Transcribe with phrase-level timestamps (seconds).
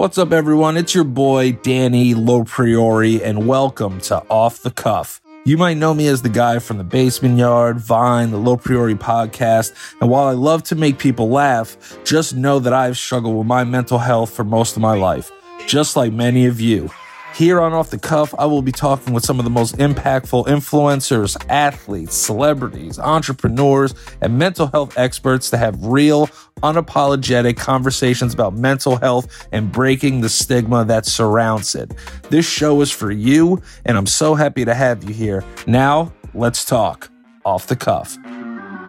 [0.00, 0.78] What's up, everyone?
[0.78, 5.20] It's your boy, Danny LoPriore, and welcome to Off the Cuff.
[5.44, 9.74] You might know me as the guy from the Basement Yard, Vine, the LoPriore podcast,
[10.00, 13.62] and while I love to make people laugh, just know that I've struggled with my
[13.64, 15.30] mental health for most of my life,
[15.66, 16.88] just like many of you.
[17.34, 20.46] Here on Off the Cuff, I will be talking with some of the most impactful
[20.46, 26.26] influencers, athletes, celebrities, entrepreneurs, and mental health experts to have real,
[26.62, 31.94] unapologetic conversations about mental health and breaking the stigma that surrounds it.
[32.28, 35.42] This show is for you, and I'm so happy to have you here.
[35.66, 37.10] Now, let's talk
[37.44, 38.18] off the cuff.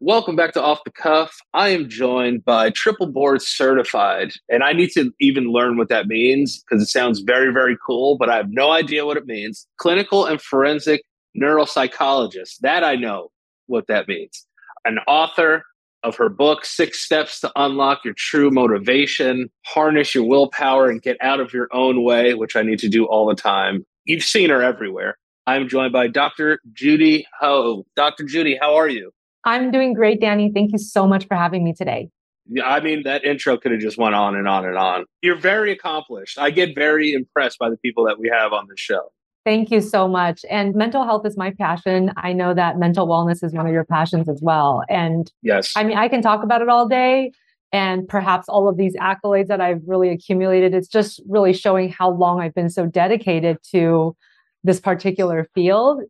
[0.03, 1.37] Welcome back to Off the Cuff.
[1.53, 6.07] I am joined by Triple Board Certified, and I need to even learn what that
[6.07, 9.67] means because it sounds very, very cool, but I have no idea what it means.
[9.77, 11.03] Clinical and forensic
[11.39, 12.57] neuropsychologist.
[12.61, 13.29] That I know
[13.67, 14.47] what that means.
[14.85, 15.65] An author
[16.01, 21.17] of her book, Six Steps to Unlock Your True Motivation, Harness Your Willpower, and Get
[21.21, 23.85] Out of Your Own Way, which I need to do all the time.
[24.05, 25.19] You've seen her everywhere.
[25.45, 26.59] I'm joined by Dr.
[26.73, 27.85] Judy Ho.
[27.95, 28.23] Dr.
[28.23, 29.11] Judy, how are you?
[29.43, 30.51] I'm doing great, Danny.
[30.53, 32.09] Thank you so much for having me today.
[32.49, 35.05] Yeah, I mean that intro could have just went on and on and on.
[35.21, 36.39] You're very accomplished.
[36.39, 39.11] I get very impressed by the people that we have on the show.
[39.45, 40.45] Thank you so much.
[40.49, 42.11] And mental health is my passion.
[42.17, 44.83] I know that mental wellness is one of your passions as well.
[44.89, 47.31] And yes, I mean, I can talk about it all day.
[47.73, 52.11] And perhaps all of these accolades that I've really accumulated, it's just really showing how
[52.11, 54.15] long I've been so dedicated to
[54.63, 56.01] this particular field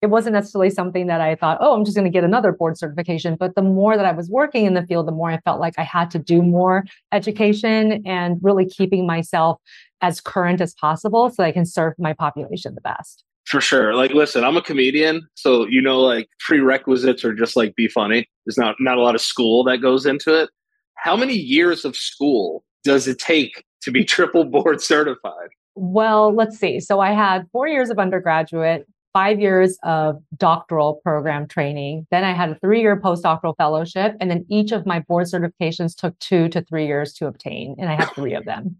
[0.00, 2.78] it wasn't necessarily something that I thought, oh, I'm just going to get another board
[2.78, 3.36] certification.
[3.36, 5.74] But the more that I was working in the field, the more I felt like
[5.76, 9.60] I had to do more education and really keeping myself
[10.00, 13.24] as current as possible so I can serve my population the best.
[13.46, 13.94] For sure.
[13.94, 18.28] Like, listen, I'm a comedian, so you know, like prerequisites are just like be funny.
[18.44, 20.50] There's not not a lot of school that goes into it.
[20.96, 25.48] How many years of school does it take to be triple board certified?
[25.74, 26.78] Well, let's see.
[26.78, 32.06] So I had four years of undergraduate, five years of doctoral program training.
[32.10, 34.14] Then I had a three year postdoctoral fellowship.
[34.20, 37.76] And then each of my board certifications took two to three years to obtain.
[37.78, 38.76] And I have three of them.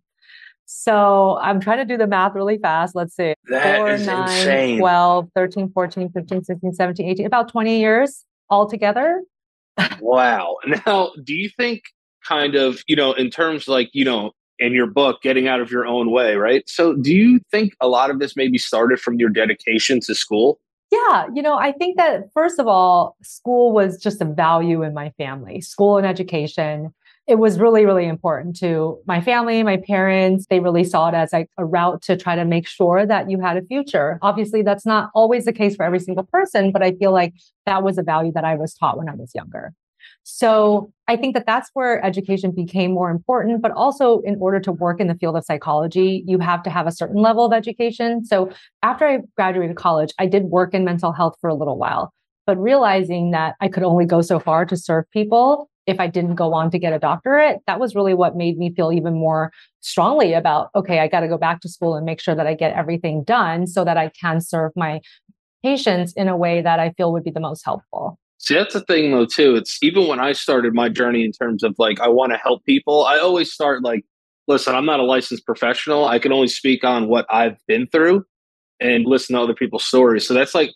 [0.70, 2.94] So I'm trying to do the math really fast.
[2.94, 3.32] Let's see.
[3.48, 4.78] That 4, 9, insane.
[4.78, 9.22] 12, 13, 14, 15, 16, 17, 18, about 20 years altogether.
[10.00, 10.56] wow.
[10.66, 11.84] Now, do you think
[12.22, 15.70] kind of, you know, in terms like, you know, in your book, Getting Out of
[15.70, 16.68] Your Own Way, right?
[16.68, 20.60] So, do you think a lot of this maybe started from your dedication to school?
[20.90, 24.94] Yeah, you know, I think that first of all, school was just a value in
[24.94, 26.94] my family, school and education.
[27.26, 30.46] It was really, really important to my family, my parents.
[30.48, 33.38] They really saw it as like a route to try to make sure that you
[33.38, 34.18] had a future.
[34.22, 37.34] Obviously, that's not always the case for every single person, but I feel like
[37.66, 39.74] that was a value that I was taught when I was younger.
[40.30, 43.62] So I think that that's where education became more important.
[43.62, 46.86] But also, in order to work in the field of psychology, you have to have
[46.86, 48.26] a certain level of education.
[48.26, 48.50] So
[48.82, 52.12] after I graduated college, I did work in mental health for a little while,
[52.46, 56.34] but realizing that I could only go so far to serve people if I didn't
[56.34, 59.50] go on to get a doctorate, that was really what made me feel even more
[59.80, 62.52] strongly about okay, I got to go back to school and make sure that I
[62.52, 65.00] get everything done so that I can serve my
[65.62, 68.18] patients in a way that I feel would be the most helpful.
[68.38, 69.56] See, that's the thing though, too.
[69.56, 72.64] It's even when I started my journey in terms of like, I want to help
[72.64, 74.04] people, I always start like,
[74.46, 76.06] listen, I'm not a licensed professional.
[76.06, 78.24] I can only speak on what I've been through
[78.80, 80.26] and listen to other people's stories.
[80.26, 80.70] So that's like,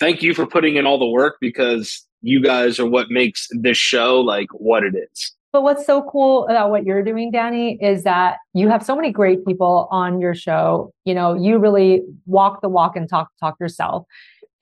[0.00, 3.76] thank you for putting in all the work because you guys are what makes this
[3.76, 5.32] show like what it is.
[5.52, 9.12] But what's so cool about what you're doing, Danny, is that you have so many
[9.12, 10.92] great people on your show.
[11.04, 14.04] You know, you really walk the walk and talk talk yourself.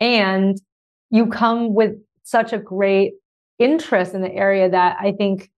[0.00, 0.60] And
[1.08, 1.94] you come with
[2.32, 3.12] such a great
[3.58, 5.50] interest in the area that I think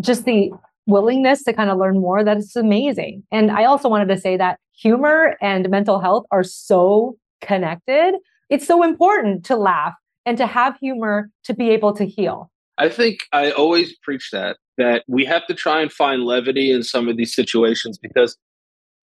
[0.00, 0.50] just the
[0.86, 3.22] willingness to kind of learn more that is amazing.
[3.32, 8.14] And I also wanted to say that humor and mental health are so connected.
[8.50, 9.94] It's so important to laugh
[10.26, 12.50] and to have humor to be able to heal.
[12.76, 16.82] I think I always preach that that we have to try and find levity in
[16.82, 18.36] some of these situations because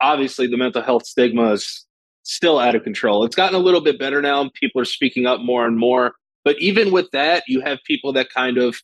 [0.02, 1.88] obviously the mental health stigma is
[2.22, 3.26] still out of control.
[3.26, 6.14] It's gotten a little bit better now and people are speaking up more and more,
[6.44, 8.76] but even with that, you have people that kind of,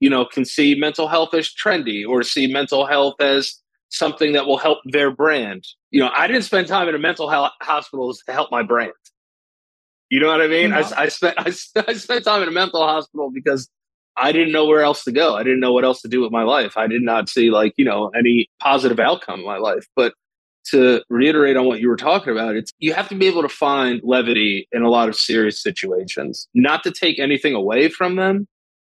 [0.00, 4.46] you know, can see mental health as trendy or see mental health as something that
[4.46, 5.64] will help their brand.
[5.90, 8.92] You know, I didn't spend time in a mental health hospital to help my brand.
[10.10, 10.70] You know what I mean?
[10.70, 10.76] No.
[10.76, 11.46] I, I, spent I,
[11.88, 13.68] I spent time in a mental hospital because
[14.16, 15.34] I didn't know where else to go.
[15.34, 16.76] I didn't know what else to do with my life.
[16.76, 19.86] I did not see like you know any positive outcome in my life.
[19.94, 20.14] But
[20.70, 23.48] to reiterate on what you were talking about, it's you have to be able to
[23.48, 28.46] find levity in a lot of serious situations, not to take anything away from them,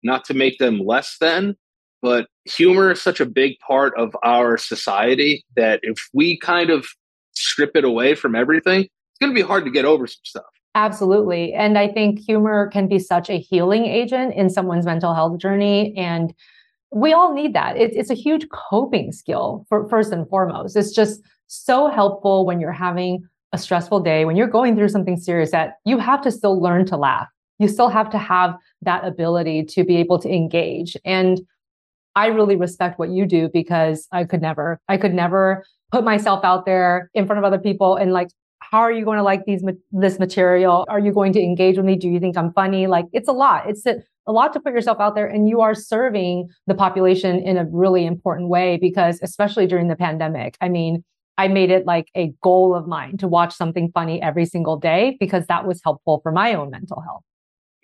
[0.03, 1.57] not to make them less than,
[2.03, 6.87] but humor is such a big part of our society that if we kind of
[7.35, 10.45] strip it away from everything, it's going to be hard to get over some stuff.
[10.75, 11.53] Absolutely.
[11.53, 15.95] And I think humor can be such a healing agent in someone's mental health journey.
[15.97, 16.35] And
[16.91, 17.77] we all need that.
[17.77, 20.77] It, it's a huge coping skill for first and foremost.
[20.77, 21.21] It's just
[21.53, 25.75] so helpful when you're having a stressful day, when you're going through something serious that
[25.85, 27.29] you have to still learn to laugh.
[27.59, 30.97] You still have to have that ability to be able to engage.
[31.05, 31.41] And
[32.17, 36.43] I really respect what you do because I could never, I could never put myself
[36.45, 38.29] out there in front of other people and like
[38.61, 41.85] how are you going to like these this material are you going to engage with
[41.85, 43.97] me do you think i'm funny like it's a lot it's a,
[44.27, 47.67] a lot to put yourself out there and you are serving the population in a
[47.71, 51.05] really important way because especially during the pandemic i mean
[51.39, 55.17] i made it like a goal of mine to watch something funny every single day
[55.21, 57.23] because that was helpful for my own mental health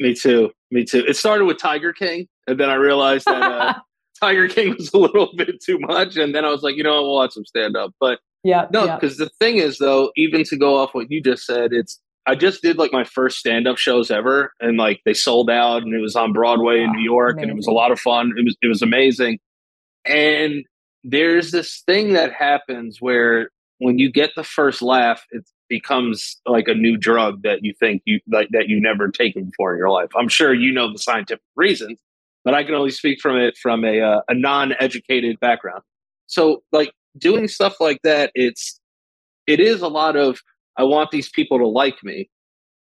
[0.00, 3.74] me too me too it started with tiger king and then i realized that uh,
[4.20, 6.94] tiger king was a little bit too much and then i was like you know
[6.94, 8.66] i'll watch some stand up but yeah.
[8.72, 9.26] No, because yeah.
[9.26, 12.62] the thing is, though, even to go off what you just said, it's I just
[12.62, 16.00] did like my first stand up shows ever, and like they sold out, and it
[16.00, 17.42] was on Broadway in New York, amazing.
[17.42, 18.32] and it was a lot of fun.
[18.36, 19.38] It was it was amazing,
[20.04, 20.64] and
[21.10, 26.68] there's this thing that happens where when you get the first laugh, it becomes like
[26.68, 29.90] a new drug that you think you like that you never taken before in your
[29.90, 30.10] life.
[30.16, 31.98] I'm sure you know the scientific reasons,
[32.44, 35.82] but I can only speak from it from a uh, a non-educated background.
[36.26, 38.78] So like doing stuff like that, it's
[39.46, 40.40] it is a lot of
[40.76, 42.28] I want these people to like me.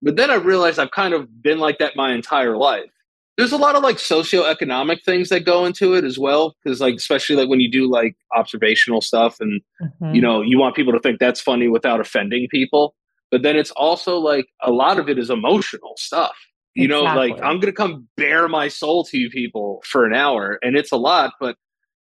[0.02, 2.90] But then I realized I've kind of been like that my entire life.
[3.36, 6.54] There's a lot of like socioeconomic things that go into it as well.
[6.66, 10.14] Cause like especially like when you do like observational stuff and mm-hmm.
[10.14, 12.94] you know, you want people to think that's funny without offending people.
[13.30, 16.36] But then it's also like a lot of it is emotional stuff.
[16.76, 17.06] You exactly.
[17.06, 20.76] know, like I'm gonna come bare my soul to you people for an hour and
[20.76, 21.56] it's a lot, but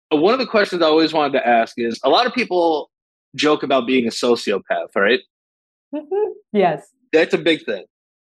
[0.10, 2.90] one of the questions I always wanted to ask is a lot of people
[3.36, 5.20] joke about being a sociopath, right?
[5.94, 6.32] Mm-hmm.
[6.54, 6.88] Yes.
[7.12, 7.86] That's a big thing.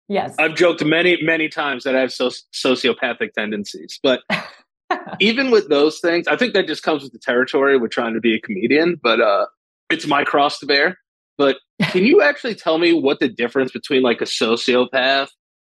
[0.07, 0.36] Yes.
[0.39, 4.00] I've joked many, many times that I have so- sociopathic tendencies.
[4.01, 4.21] But
[5.19, 8.21] even with those things, I think that just comes with the territory with trying to
[8.21, 9.00] be a comedian.
[9.01, 9.48] But uh,
[9.89, 10.98] it's my cross to bear.
[11.38, 11.57] But
[11.92, 15.30] can you actually tell me what the difference between like a sociopath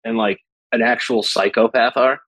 [0.04, 0.38] and like
[0.72, 2.20] an actual psychopath are?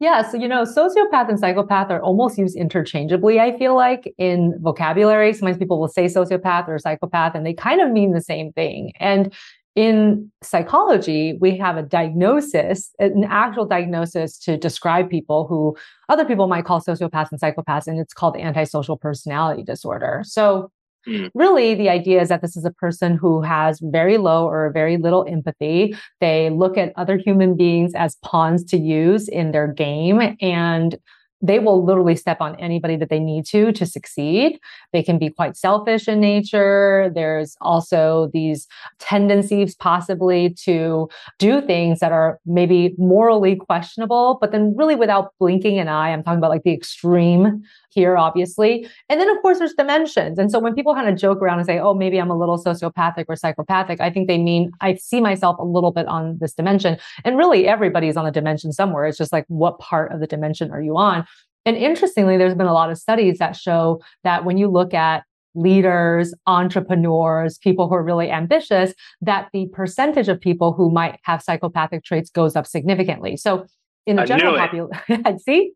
[0.00, 4.54] Yeah, so you know, sociopath and psychopath are almost used interchangeably, I feel like, in
[4.60, 5.32] vocabulary.
[5.32, 8.92] Sometimes people will say sociopath or psychopath, and they kind of mean the same thing.
[9.00, 9.34] And
[9.78, 15.76] in psychology, we have a diagnosis, an actual diagnosis to describe people who
[16.08, 20.22] other people might call sociopaths and psychopaths, and it's called antisocial personality disorder.
[20.24, 20.72] So
[21.06, 21.30] Mm.
[21.32, 24.96] Really, the idea is that this is a person who has very low or very
[24.98, 25.96] little empathy.
[26.20, 30.98] They look at other human beings as pawns to use in their game and
[31.40, 34.58] they will literally step on anybody that they need to to succeed.
[34.92, 37.10] They can be quite selfish in nature.
[37.14, 38.66] There's also these
[38.98, 41.08] tendencies possibly to
[41.38, 46.10] do things that are maybe morally questionable, but then really without blinking an eye.
[46.10, 48.88] I'm talking about like the extreme here, obviously.
[49.08, 50.38] And then, of course, there's dimensions.
[50.38, 52.62] And so when people kind of joke around and say, oh, maybe I'm a little
[52.62, 56.52] sociopathic or psychopathic, I think they mean I see myself a little bit on this
[56.52, 56.98] dimension.
[57.24, 59.06] And really, everybody's on a dimension somewhere.
[59.06, 61.26] It's just like, what part of the dimension are you on?
[61.68, 65.24] And interestingly, there's been a lot of studies that show that when you look at
[65.54, 71.42] leaders, entrepreneurs, people who are really ambitious, that the percentage of people who might have
[71.42, 73.36] psychopathic traits goes up significantly.
[73.36, 73.66] So
[74.06, 75.72] in the I general population, see?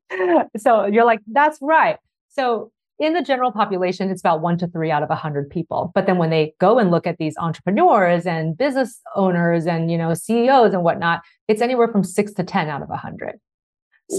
[0.57, 1.99] So you're like, that's right.
[2.31, 5.93] So in the general population, it's about one to three out of a hundred people.
[5.95, 9.99] But then when they go and look at these entrepreneurs and business owners and you
[9.99, 13.39] know CEOs and whatnot, it's anywhere from six to ten out of a hundred.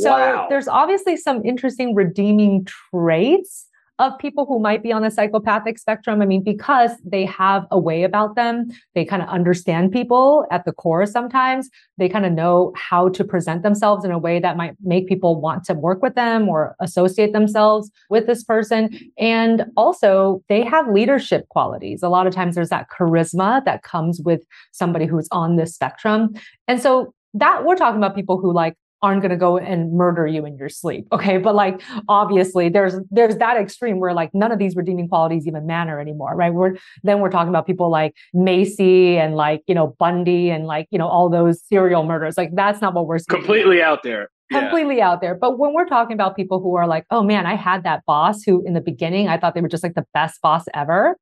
[0.02, 0.48] So wow.
[0.50, 3.68] there's obviously some interesting redeeming traits
[4.00, 6.22] of people who might be on the psychopathic spectrum.
[6.22, 10.66] I mean, because they have a way about them, they kind of understand people at
[10.66, 11.70] the core sometimes.
[11.98, 15.40] They kind of know how to present themselves in a way that might make people
[15.40, 18.90] want to work with them or associate themselves with this person.
[19.20, 22.02] And also, they have leadership qualities.
[22.02, 26.34] A lot of times there's that charisma that comes with somebody who's on this spectrum.
[26.68, 30.26] And so that we're talking about people who like aren't going to go and murder
[30.26, 31.38] you in your sleep okay?
[31.38, 35.68] But like obviously there's there's that extreme where like none of these redeeming qualities even
[35.68, 36.54] matter anymore right?
[36.54, 40.88] We're then we're talking about people like macy and like you know bundy and like
[40.90, 42.38] you know all those serial murders.
[42.38, 44.00] Like that's not what we're completely about.
[44.00, 44.30] out there.
[44.52, 45.10] Completely yeah.
[45.10, 45.36] out there.
[45.36, 48.44] But when we're talking about people who are like oh man i had that boss
[48.44, 51.18] who in the beginning i thought they were just like the best boss ever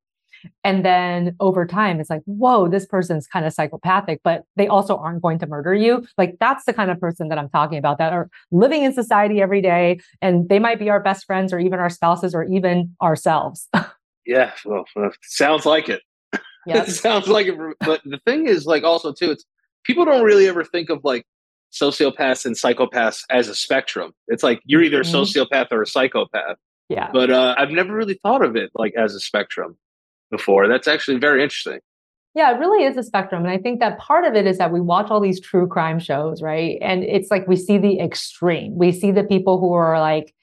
[0.64, 4.96] And then over time, it's like, whoa, this person's kind of psychopathic, but they also
[4.96, 6.06] aren't going to murder you.
[6.18, 9.40] Like that's the kind of person that I'm talking about that are living in society
[9.40, 10.00] every day.
[10.20, 13.68] And they might be our best friends or even our spouses or even ourselves.
[14.26, 14.52] yeah.
[14.64, 14.84] Well,
[15.22, 16.02] sounds like it.
[16.64, 16.84] Yeah.
[16.84, 17.58] it sounds like it.
[17.80, 19.44] But the thing is, like, also, too, it's
[19.82, 21.26] people don't really ever think of like
[21.72, 24.12] sociopaths and psychopaths as a spectrum.
[24.28, 25.16] It's like you're either a mm-hmm.
[25.16, 26.56] sociopath or a psychopath.
[26.88, 27.10] Yeah.
[27.12, 29.76] But uh, I've never really thought of it like as a spectrum
[30.32, 30.66] before.
[30.66, 31.78] That's actually very interesting.
[32.34, 33.44] Yeah, it really is a spectrum.
[33.44, 36.00] And I think that part of it is that we watch all these true crime
[36.00, 36.78] shows, right?
[36.80, 38.74] And it's like we see the extreme.
[38.76, 40.34] We see the people who are like,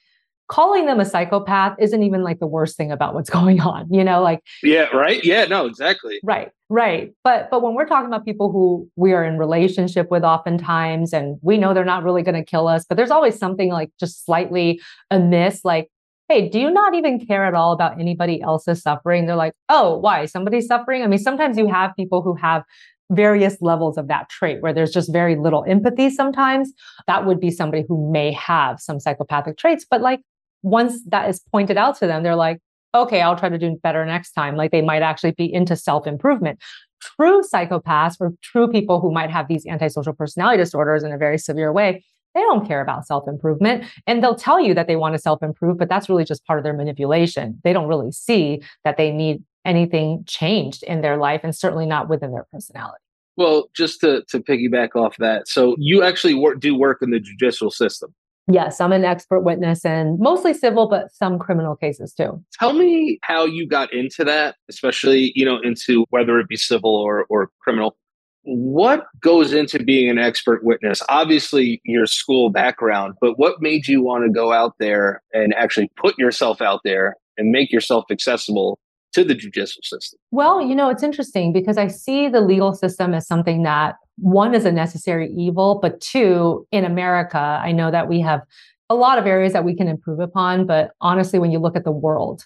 [0.50, 4.03] calling them a psychopath isn't even like the worst thing about what's going on you
[4.03, 8.25] know like yeah right yeah no exactly right right but but when we're talking about
[8.25, 12.36] people who we are in relationship with oftentimes and we know they're not really going
[12.36, 14.81] to kill us but there's always something like just slightly
[15.12, 15.89] amiss like
[16.29, 19.98] hey do you not even care at all about anybody else's suffering they're like oh
[19.98, 22.63] why somebody's suffering i mean sometimes you have people who have
[23.12, 26.71] various levels of that trait where there's just very little empathy sometimes
[27.07, 30.21] that would be somebody who may have some psychopathic traits but like
[30.62, 32.59] once that is pointed out to them, they're like,
[32.95, 34.55] okay, I'll try to do better next time.
[34.55, 36.59] Like they might actually be into self improvement.
[37.01, 41.38] True psychopaths or true people who might have these antisocial personality disorders in a very
[41.38, 42.03] severe way,
[42.36, 43.86] they don't care about self improvement.
[44.07, 46.59] And they'll tell you that they want to self improve, but that's really just part
[46.59, 47.59] of their manipulation.
[47.63, 52.09] They don't really see that they need anything changed in their life and certainly not
[52.09, 53.01] within their personality.
[53.36, 57.19] Well, just to, to piggyback off that, so you actually work, do work in the
[57.19, 58.13] judicial system.
[58.51, 62.43] Yes, I'm an expert witness and mostly civil, but some criminal cases too.
[62.59, 66.95] Tell me how you got into that, especially, you know, into whether it be civil
[66.95, 67.95] or, or criminal.
[68.43, 71.01] What goes into being an expert witness?
[71.10, 75.91] Obviously, your school background, but what made you want to go out there and actually
[75.98, 78.79] put yourself out there and make yourself accessible
[79.13, 80.19] to the judicial system?
[80.31, 84.53] Well, you know, it's interesting because I see the legal system as something that one
[84.53, 88.41] is a necessary evil, but two, in America, I know that we have
[88.89, 90.65] a lot of areas that we can improve upon.
[90.65, 92.46] But honestly, when you look at the world,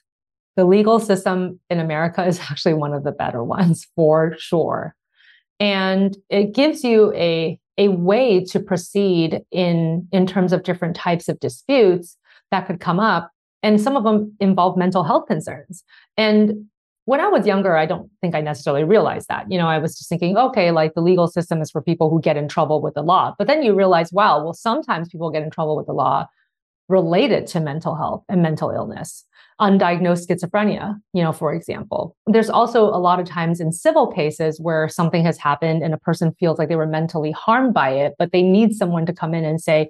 [0.56, 4.96] the legal system in America is actually one of the better ones for sure.
[5.60, 11.30] And it gives you a, a way to proceed in, in terms of different types
[11.30, 12.18] of disputes
[12.52, 13.32] that could come up.
[13.62, 15.84] And some of them involve mental health concerns.
[16.18, 16.66] And
[17.06, 19.50] when I was younger, I don't think I necessarily realized that.
[19.52, 22.22] You know, I was just thinking, okay, like the legal system is for people who
[22.22, 23.36] get in trouble with the law.
[23.38, 26.28] But then you realize, wow, well, sometimes people get in trouble with the law
[26.90, 29.26] related to mental health and mental illness,
[29.60, 32.16] undiagnosed schizophrenia, you know, for example.
[32.28, 35.98] There's also a lot of times in civil cases where something has happened and a
[35.98, 39.34] person feels like they were mentally harmed by it, but they need someone to come
[39.34, 39.90] in and say,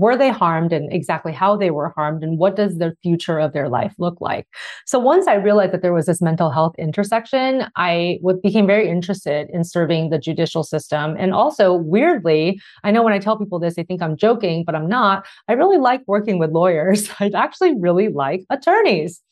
[0.00, 3.52] were they harmed and exactly how they were harmed and what does the future of
[3.52, 4.46] their life look like?
[4.86, 9.48] So once i realized that there was this mental health intersection i became very interested
[9.52, 11.16] in serving the judicial system.
[11.18, 14.74] And also weirdly i know when i tell people this they think i'm joking but
[14.74, 15.26] i'm not.
[15.48, 17.08] I really like working with lawyers.
[17.20, 19.22] I actually really like attorneys.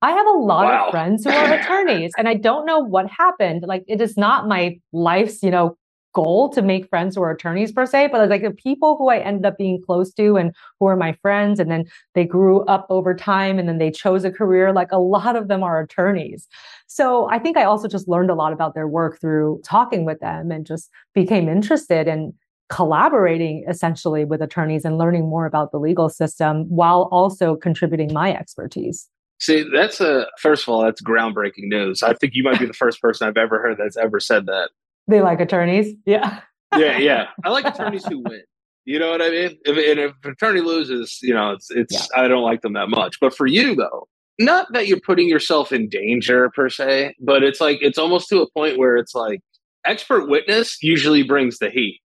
[0.00, 0.86] I have a lot wow.
[0.86, 3.64] of friends who are attorneys and I don't know what happened.
[3.66, 5.76] Like it is not my life's, you know,
[6.12, 9.18] goal to make friends who are attorneys per se, but like the people who I
[9.18, 12.86] ended up being close to and who are my friends, and then they grew up
[12.90, 16.48] over time and then they chose a career, like a lot of them are attorneys.
[16.86, 20.20] So I think I also just learned a lot about their work through talking with
[20.20, 22.34] them and just became interested in
[22.68, 28.32] collaborating essentially with attorneys and learning more about the legal system while also contributing my
[28.34, 29.08] expertise.
[29.40, 32.02] See, that's a first of all, that's groundbreaking news.
[32.02, 34.70] I think you might be the first person I've ever heard that's ever said that.
[35.08, 35.94] They like attorneys.
[36.06, 36.40] Yeah.
[36.76, 37.26] yeah, yeah.
[37.44, 38.42] I like attorneys who win.
[38.84, 39.58] You know what I mean?
[39.64, 42.22] If, and if an attorney loses, you know, it's it's yeah.
[42.22, 43.18] I don't like them that much.
[43.20, 47.60] But for you though, not that you're putting yourself in danger per se, but it's
[47.60, 49.40] like it's almost to a point where it's like
[49.84, 52.00] expert witness usually brings the heat.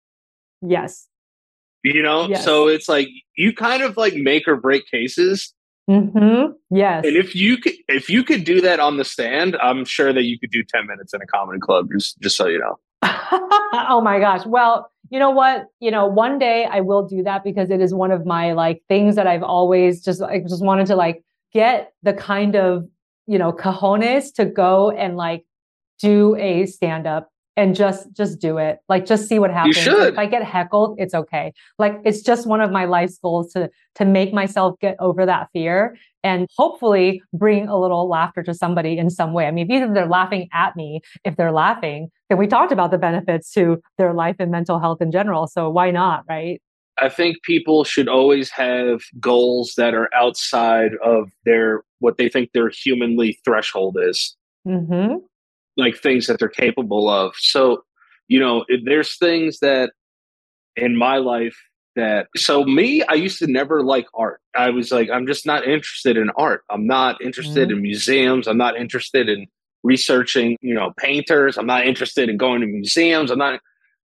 [0.63, 1.09] Yes.
[1.85, 2.45] You know, yes.
[2.45, 5.53] so it's like you kind of like make or break cases
[5.93, 6.53] Mm-hmm.
[6.75, 7.05] Yes.
[7.05, 10.25] And if you could, if you could do that on the stand, I'm sure that
[10.25, 11.89] you could do 10 minutes in a comedy club.
[11.93, 12.79] Just, just so you know.
[13.03, 14.47] oh my gosh.
[14.47, 15.67] Well, you know what?
[15.81, 18.83] You know, one day I will do that because it is one of my like
[18.89, 21.23] things that I've always just, I just wanted to like
[21.53, 22.89] get the kind of,
[23.27, 25.45] you know, cojones to go and like
[26.01, 29.83] do a stand up and just just do it like just see what happens you
[29.83, 30.13] should.
[30.13, 33.71] if i get heckled it's okay like it's just one of my life's goals to
[33.95, 38.97] to make myself get over that fear and hopefully bring a little laughter to somebody
[38.97, 42.47] in some way i mean either they're laughing at me if they're laughing then we
[42.47, 46.25] talked about the benefits to their life and mental health in general so why not
[46.29, 46.61] right
[47.01, 52.53] I think people should always have goals that are outside of their what they think
[52.53, 54.37] their humanly threshold is.
[54.67, 55.17] Mm-hmm.
[55.77, 57.35] Like things that they're capable of.
[57.39, 57.85] So,
[58.29, 59.93] you know, there's things that
[60.77, 61.57] in my life
[61.97, 64.41] that so me, I used to never like art.
[64.57, 66.63] I was like, I'm just not interested in art.
[66.71, 67.73] I'm not interested Mhm.
[67.73, 68.47] in museums.
[68.49, 69.47] I'm not interested in
[69.83, 71.59] researching, you know, painters.
[71.59, 73.31] I'm not interested in going to museums.
[73.31, 73.61] I'm not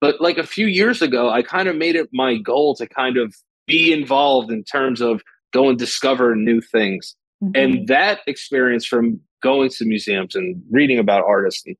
[0.01, 3.17] but like a few years ago, I kind of made it my goal to kind
[3.17, 3.35] of
[3.67, 7.15] be involved in terms of go and discover new things.
[7.43, 7.51] Mhm.
[7.55, 11.75] And that experience from going to museums and reading about artists and,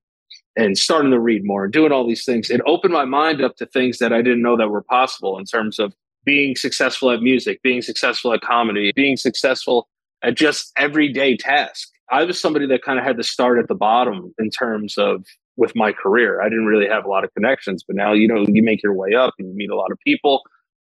[0.56, 3.56] and starting to read more and doing all these things, it opened my mind up
[3.58, 5.94] to things that I didn't know that were possible in terms of
[6.26, 9.88] being successful at music, being successful at comedy, being successful
[10.24, 11.92] at just everyday tasks.
[12.12, 15.26] I was somebody that kind of had to start at the bottom in terms of
[15.58, 16.42] with my career.
[16.42, 18.94] I didn't really have a lot of connections, but now you know you make your
[18.94, 20.42] way up and you meet a lot of people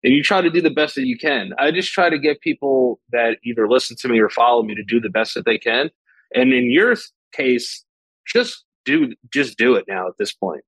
[0.04, 1.54] and you try to do the best that you can.
[1.58, 4.84] I just try to get people that either listen to me or follow me to
[4.84, 5.90] do the best that they can.
[6.34, 6.96] And in your
[7.34, 7.84] case,
[8.26, 10.64] just do just do it now at this point.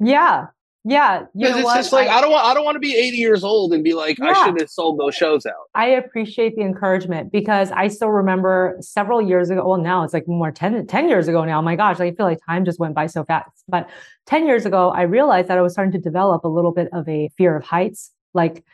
[0.00, 0.46] yeah.
[0.84, 1.20] Yeah.
[1.20, 1.76] You Because know it's what?
[1.76, 3.84] just like I- I, don't want I don't want to be 80 years old and
[3.84, 4.44] be like, I Yeah.
[4.46, 5.54] should have sold those shows out.
[5.76, 9.64] I appreciate the encouragement because I still remember several years ago.
[9.64, 11.60] Well, now it's like more 10, 10 years ago now.
[11.60, 13.62] Oh my gosh, I feel like time just went by so fast.
[13.68, 13.88] But
[14.26, 17.08] 10 years ago, I realized that I was starting to develop a little bit of
[17.08, 18.64] a fear of heights, like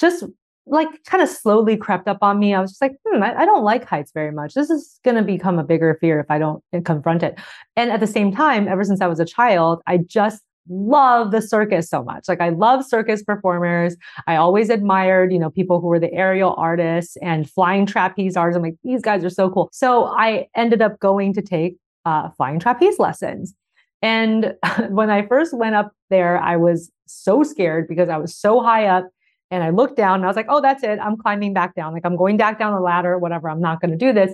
[0.00, 0.24] just
[0.70, 2.54] like kind of slowly crept up on me.
[2.54, 4.54] I was just like, hmm, I, I don't like heights very much.
[4.54, 7.38] This is going to become a bigger fear if I don't confront it.
[7.76, 11.42] And at the same time, ever since I was a child, I just love the
[11.42, 12.28] circus so much.
[12.28, 13.96] Like I love circus performers.
[14.26, 18.56] I always admired, you know, people who were the aerial artists and flying trapeze artists.
[18.56, 19.68] I'm like, these guys are so cool.
[19.72, 23.54] So I ended up going to take uh, flying trapeze lessons.
[24.02, 24.54] And
[24.88, 28.86] when I first went up there, I was so scared because I was so high
[28.86, 29.08] up.
[29.50, 30.98] And I looked down and I was like, oh, that's it.
[31.00, 31.92] I'm climbing back down.
[31.92, 33.48] Like I'm going back down the ladder, whatever.
[33.50, 34.32] I'm not going to do this.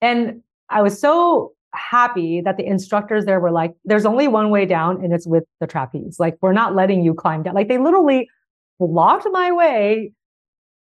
[0.00, 4.66] And I was so happy that the instructors there were like, there's only one way
[4.66, 6.18] down and it's with the trapeze.
[6.18, 7.54] Like, we're not letting you climb down.
[7.54, 8.28] Like, they literally
[8.78, 10.12] blocked my way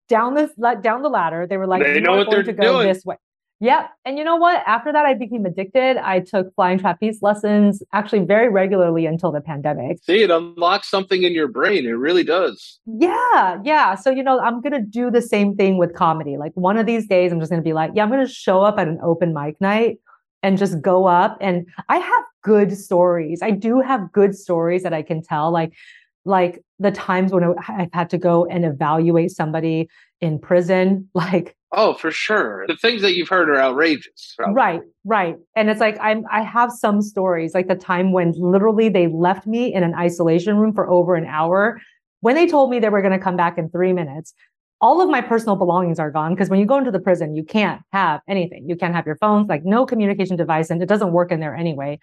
[0.09, 0.51] down this
[0.83, 1.47] down the ladder.
[1.47, 3.17] They were like, They "You know what they're to go doing." this way.
[3.61, 3.91] Yep.
[4.05, 4.63] And you know what?
[4.67, 5.97] After that, I became addicted.
[5.97, 9.99] I took flying trapeze lessons actually very regularly until the pandemic.
[10.03, 11.87] See, it unlocks something in your brain.
[11.87, 12.79] It really does.
[12.87, 13.95] Yeah, yeah.
[13.95, 16.37] So, you know, I'm going to do the same thing with comedy.
[16.37, 18.33] Like one of these days, I'm just going to be like, yeah, I'm going to
[18.33, 20.01] show up at an open mic night
[20.43, 21.39] and just go up.
[21.41, 23.41] And I have good stories.
[23.43, 25.51] I do have good stories that I can tell.
[25.51, 25.73] Like,
[26.27, 29.89] like the times when I've had to go and evaluate somebody
[30.21, 32.65] in prison, like Oh, for sure.
[32.67, 34.35] The things that you've heard are outrageous.
[34.37, 34.55] probably.
[34.55, 35.37] Right, right.
[35.55, 39.47] And it's like I'm I have some stories, like the time when literally they left
[39.47, 41.79] me in an isolation room for over an hour.
[42.21, 44.33] When they told me they were going to come back in three minutes,
[44.81, 47.45] all of my personal belongings are gone because when you go into the prison, you
[47.45, 48.69] can't have anything.
[48.69, 51.55] You can't have your phones, like no communication device, and it doesn't work in there
[51.55, 51.99] anyway.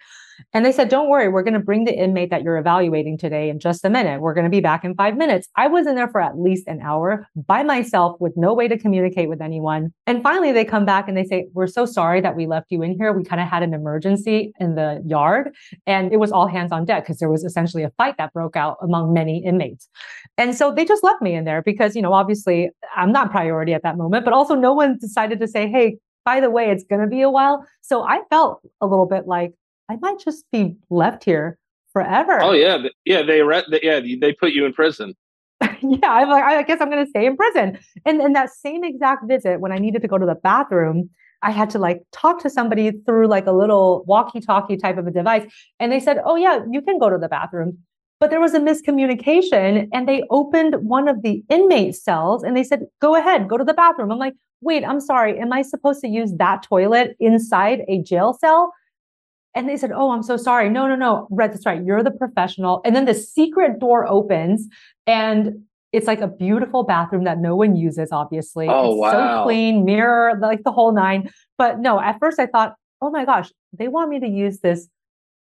[0.52, 3.48] And they said, Don't worry, we're going to bring the inmate that you're evaluating today
[3.48, 4.20] in just a minute.
[4.20, 5.48] We're going to be back in five minutes.
[5.56, 8.76] I was in there for at least an hour by myself with no way to
[8.76, 9.92] communicate with anyone.
[10.08, 12.82] And finally, they come back and they say, We're so sorry that we left you
[12.82, 13.12] in here.
[13.12, 15.54] We kind of had an emergency in the yard,
[15.86, 18.56] and it was all hands on deck because there was essentially a fight that broke
[18.56, 19.88] out among many inmates.
[20.36, 22.63] And so they just left me in there because, you know, obviously
[22.96, 26.40] I'm not priority at that moment, but also no one decided to say, Hey, by
[26.40, 27.66] the way, it's going to be a while.
[27.82, 29.52] So I felt a little bit like,
[29.88, 31.58] I might just be left here
[31.92, 32.40] forever.
[32.40, 33.22] Oh yeah, yeah.
[33.22, 35.14] They re- yeah they put you in prison.
[35.60, 37.78] yeah, I'm like, I guess I'm going to stay in prison.
[38.04, 41.10] And in that same exact visit, when I needed to go to the bathroom,
[41.42, 45.10] I had to like talk to somebody through like a little walkie-talkie type of a
[45.10, 45.44] device,
[45.78, 47.78] and they said, "Oh yeah, you can go to the bathroom."
[48.24, 52.64] But there was a miscommunication, and they opened one of the inmate cells, and they
[52.64, 54.32] said, "Go ahead, go to the bathroom." I'm like,
[54.62, 55.38] "Wait, I'm sorry.
[55.38, 58.72] Am I supposed to use that toilet inside a jail cell?"
[59.54, 60.70] And they said, Oh, I'm so sorry.
[60.70, 61.28] No, no, no.
[61.30, 61.84] Red, that's right.
[61.84, 62.80] You're the professional.
[62.86, 64.68] And then the secret door opens
[65.06, 68.68] and it's like a beautiful bathroom that no one uses, obviously.
[68.70, 69.12] Oh, it's wow.
[69.12, 71.30] so clean, mirror, like the whole nine.
[71.58, 74.88] But no, at first I thought, oh my gosh, they want me to use this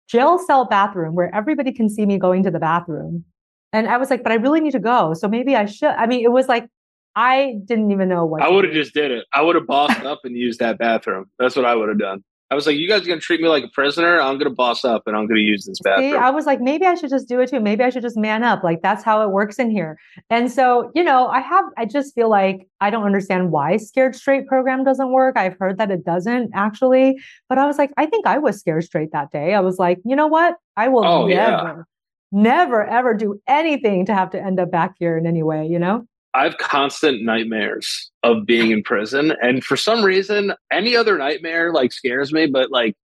[0.07, 3.25] jail cell bathroom where everybody can see me going to the bathroom.
[3.73, 5.13] And I was like, but I really need to go.
[5.13, 5.89] So maybe I should.
[5.89, 6.67] I mean, it was like,
[7.15, 9.25] I didn't even know what I would have just did it.
[9.33, 11.25] I would have bossed up and used that bathroom.
[11.39, 12.23] That's what I would have done.
[12.51, 14.21] I was like, you guys are gonna treat me like a prisoner.
[14.21, 16.11] I'm gonna boss up and I'm gonna use this bathroom.
[16.11, 17.59] See, I was like, maybe I should just do it too.
[17.59, 18.63] Maybe I should just man up.
[18.63, 19.97] Like that's how it works in here.
[20.29, 24.15] And so, you know, I have, I just feel like I don't understand why Scared
[24.15, 25.37] Straight program doesn't work.
[25.37, 28.83] I've heard that it doesn't actually, but I was like, I think I was scared
[28.83, 29.55] straight that day.
[29.55, 30.55] I was like, you know what?
[30.77, 31.49] I will Oh, yeah.
[31.49, 31.87] never,
[32.31, 35.79] never, ever do anything to have to end up back here in any way, you
[35.79, 36.05] know?
[36.35, 39.33] I have constant nightmares of being in prison.
[39.41, 42.95] And for some reason, any other nightmare like scares me, but like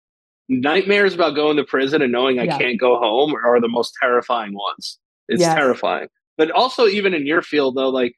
[0.50, 2.58] nightmares about going to prison and knowing I Yeah.
[2.58, 5.00] can't go home are the most terrifying ones.
[5.30, 5.56] It's Yes.
[5.56, 6.10] terrifying.
[6.38, 8.15] But also, even in your field, though, like,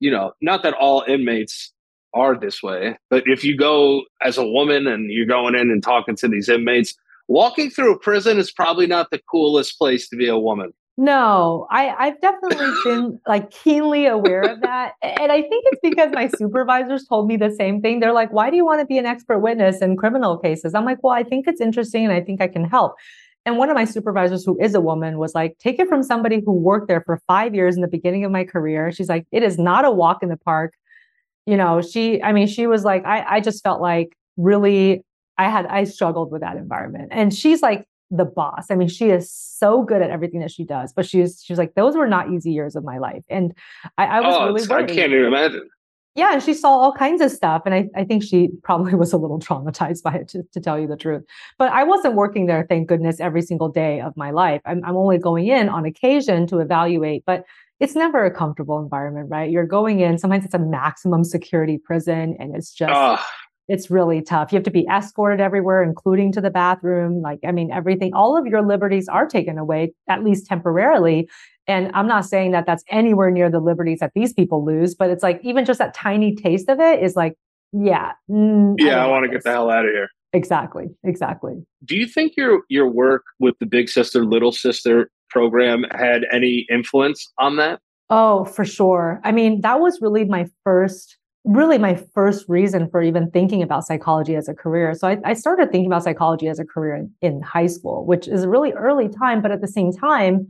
[0.00, 1.72] you know, not that all inmates
[2.12, 5.80] are this way, but if you go as a woman and you're going in and
[5.82, 6.94] talking to these inmates,
[7.28, 10.72] walking through a prison is probably not the coolest place to be a woman.
[10.96, 14.94] No, I, I've definitely been like keenly aware of that.
[15.02, 18.00] And I think it's because my supervisors told me the same thing.
[18.00, 20.74] They're like, why do you want to be an expert witness in criminal cases?
[20.74, 22.96] I'm like, well, I think it's interesting and I think I can help.
[23.46, 26.42] And one of my supervisors, who is a woman, was like, take it from somebody
[26.44, 28.92] who worked there for five years in the beginning of my career.
[28.92, 30.74] She's like, it is not a walk in the park.
[31.46, 35.02] You know, she, I mean, she was like, I, I just felt like really,
[35.38, 37.08] I had, I struggled with that environment.
[37.12, 38.66] And she's like, the boss.
[38.70, 41.74] I mean, she is so good at everything that she does, but she's she's like,
[41.74, 43.22] those were not easy years of my life.
[43.28, 43.54] And
[43.98, 45.68] I, I was oh, really it's- I can't even imagine.
[46.16, 47.62] Yeah, and she saw all kinds of stuff.
[47.64, 50.78] And I, I think she probably was a little traumatized by it, to, to tell
[50.78, 51.22] you the truth.
[51.56, 54.60] But I wasn't working there, thank goodness, every single day of my life.
[54.64, 57.44] I'm, I'm only going in on occasion to evaluate, but
[57.78, 59.50] it's never a comfortable environment, right?
[59.50, 63.16] You're going in, sometimes it's a maximum security prison, and it's just Oh,
[63.70, 64.50] it's really tough.
[64.50, 67.22] You have to be escorted everywhere, including to the bathroom.
[67.22, 71.28] Like, I mean, everything, all of your liberties are taken away, at least temporarily.
[71.68, 75.08] And I'm not saying that that's anywhere near the liberties that these people lose, but
[75.08, 77.34] it's like even just that tiny taste of it is like,
[77.72, 78.12] yeah.
[78.28, 80.08] mm, yeah, I don't want to get the hell out of here.
[80.32, 80.88] Exactly.
[81.04, 81.54] Exactly.
[81.84, 86.66] Do you think your your work with the Big Sister Little Sister program had any
[86.68, 87.78] influence on that?
[88.10, 89.20] Oh, for sure.
[89.22, 93.86] I mean, that was really my first, really my first reason for even thinking about
[93.86, 94.94] psychology as a career.
[94.94, 98.28] So I, I started thinking about psychology as a career in, in high school, which
[98.28, 99.40] is a really early time.
[99.40, 100.48] But at the same time,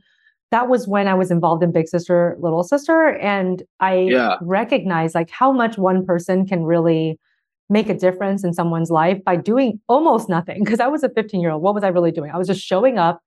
[0.50, 3.16] that was when I was involved in Big Sister, Little Sister.
[3.18, 4.36] And I Yeah.
[4.42, 7.18] recognized like how much one person can really
[7.68, 10.64] make a difference in someone's life by doing almost nothing.
[10.64, 11.62] Because I was a 15 year old.
[11.62, 12.32] What was I really doing?
[12.32, 13.20] I was just showing up,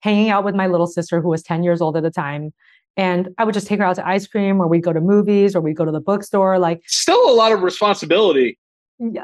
[0.00, 2.54] hanging out with my little sister who was 10 years old at the time.
[3.00, 5.56] And I would just take her out to ice cream or we'd go to movies
[5.56, 6.58] or we'd go to the bookstore.
[6.58, 8.58] Like, Still a lot of responsibility.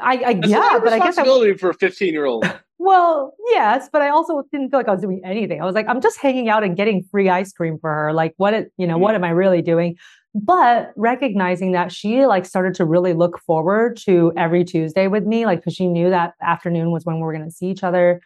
[0.01, 2.25] I, I That's a lot yeah, of but I guess responsibility for a 15 year
[2.25, 2.51] old.
[2.79, 5.61] well, yes, but I also didn't feel like I was doing anything.
[5.61, 8.13] I was like, I'm just hanging out and getting free ice cream for her.
[8.13, 9.23] Like, what, it, you know, what mm-hmm.
[9.23, 9.95] am I really doing?
[10.33, 15.45] But recognizing that she like started to really look forward to every Tuesday with me,
[15.45, 18.21] like, because she knew that afternoon was when we were going to see each other.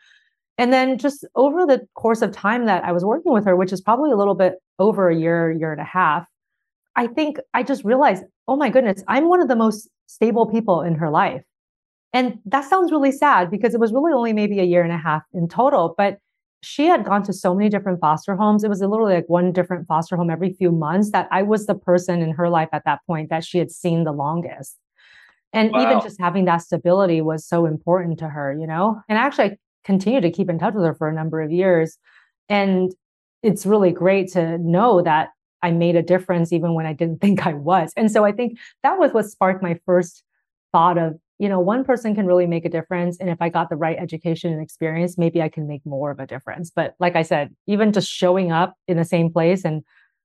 [0.57, 3.73] And then just over the course of time that I was working with her, which
[3.73, 6.25] is probably a little bit over a year, year and a half,
[6.95, 10.81] I think I just realized, oh my goodness, I'm one of the most stable people
[10.81, 11.41] in her life.
[12.13, 14.97] And that sounds really sad because it was really only maybe a year and a
[14.97, 15.95] half in total.
[15.97, 16.17] But
[16.61, 18.63] she had gone to so many different foster homes.
[18.63, 21.75] It was literally like one different foster home every few months that I was the
[21.75, 24.77] person in her life at that point that she had seen the longest.
[25.53, 25.81] And Wow.
[25.81, 29.01] even just having that stability was so important to her, you know?
[29.09, 31.97] And actually, I continued to keep in touch with her for a number of years.
[32.49, 32.93] And
[33.43, 35.29] it's really great to know that
[35.61, 37.93] I made a difference even when I didn't think I was.
[37.95, 40.23] And so I think that was what sparked my first
[40.71, 43.17] thought of, you know, one person can really make a difference.
[43.19, 46.19] And if I got the right education and experience, maybe I can make more of
[46.19, 46.71] a difference.
[46.73, 49.83] But like I said, even just showing up in the same place and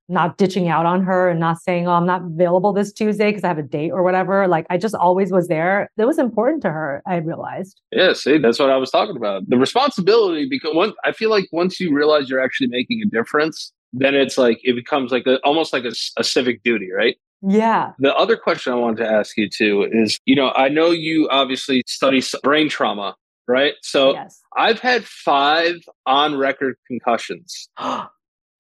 [0.09, 3.45] not ditching out on her and not saying, oh, I'm not available this Tuesday because
[3.45, 4.47] I have a date or whatever.
[4.47, 5.91] Like I just always was there.
[5.97, 7.81] That was important to her, I realized.
[7.91, 9.49] Yeah, see, that's what I was talking about.
[9.49, 13.73] The responsibility, because one, I feel like once you realize you're actually making a difference,
[13.93, 17.17] then it's like it becomes like a, almost like a, a civic duty, right?
[17.43, 17.93] Yeah.
[17.99, 21.29] The other question I wanted to ask you too is, you know, I know you
[21.31, 23.15] obviously study brain trauma,
[23.47, 23.75] right?
[23.83, 24.41] So yes.
[24.57, 27.69] I've had five on record concussions.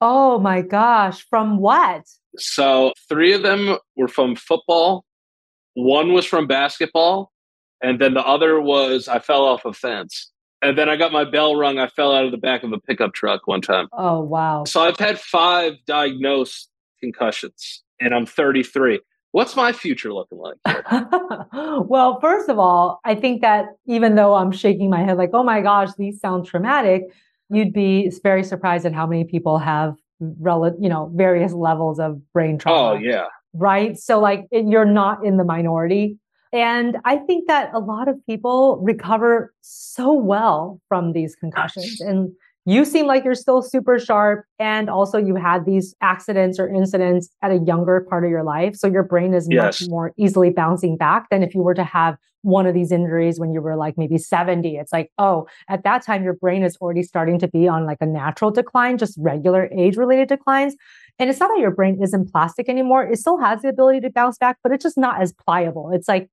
[0.01, 1.27] oh my gosh.
[1.29, 2.03] From what?
[2.37, 5.05] So three of them were from football,
[5.75, 7.33] one was from basketball,
[7.83, 10.31] and then the other was I fell off a fence.
[10.63, 11.79] And then I got my bell rung.
[11.79, 13.89] I fell out of the back of a pickup truck one time.
[13.93, 14.65] Oh, wow.
[14.65, 19.01] So I've had five diagnosed concussions, and I'm 33.
[19.33, 20.57] What's my future looking like?
[21.53, 25.43] well, first of all, I think that even though I'm shaking my head like, oh
[25.43, 27.03] my gosh, these sound traumatic,
[27.51, 32.21] you'd be very surprised at how many people have rel- you know, various levels of
[32.33, 32.91] brain oh, trauma.
[32.91, 33.99] Oh yeah, right?
[33.99, 36.19] So, like, it, you're not in the minority.
[36.53, 42.01] And I think that a lot of people recover so well from these concussions.
[42.01, 42.33] And
[42.67, 44.45] you seem like you're still super sharp.
[44.59, 48.77] And also, you had these accidents or incidents at a younger part of your life.
[48.77, 49.81] So, your brain is Yes.
[49.81, 53.41] much more easily bouncing back than if you were to have one of these injuries
[53.41, 54.77] when you were like maybe 70.
[54.77, 57.99] It's like, oh, at that time, your brain is already starting to be on like
[58.01, 60.77] a natural decline, just regular age related declines.
[61.19, 63.05] And it's not that your brain isn't plastic anymore.
[63.05, 65.91] It still has the ability to bounce back, but it's just not as pliable.
[65.93, 66.29] It's like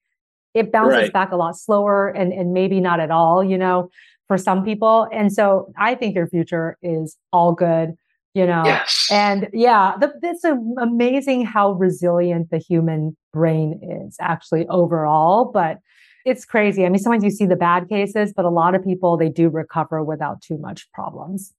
[0.54, 1.14] it bounces Right.
[1.14, 3.90] back a lot slower and, and maybe not at all, you know.
[4.28, 5.08] For some people.
[5.12, 7.94] And so I think your future is all good,
[8.34, 8.64] you know.
[8.66, 9.08] Yes.
[9.12, 15.46] And yeah, the, it's amazing how resilient the human brain is actually overall.
[15.46, 15.80] But
[16.26, 16.86] it's crazy.
[16.86, 19.50] I mean, sometimes you see the bad cases, but a lot of people they do
[19.50, 21.54] recover without too much problems.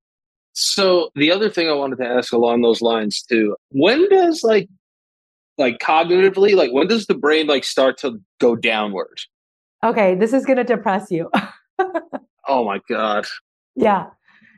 [0.54, 4.68] So the other thing I wanted to ask along those lines too, when does like
[5.58, 9.20] like cognitively, like when does the brain like start to go downward?
[9.82, 11.30] Okay, this is gonna depress you.
[12.48, 13.26] oh my god.
[13.76, 14.06] Yeah.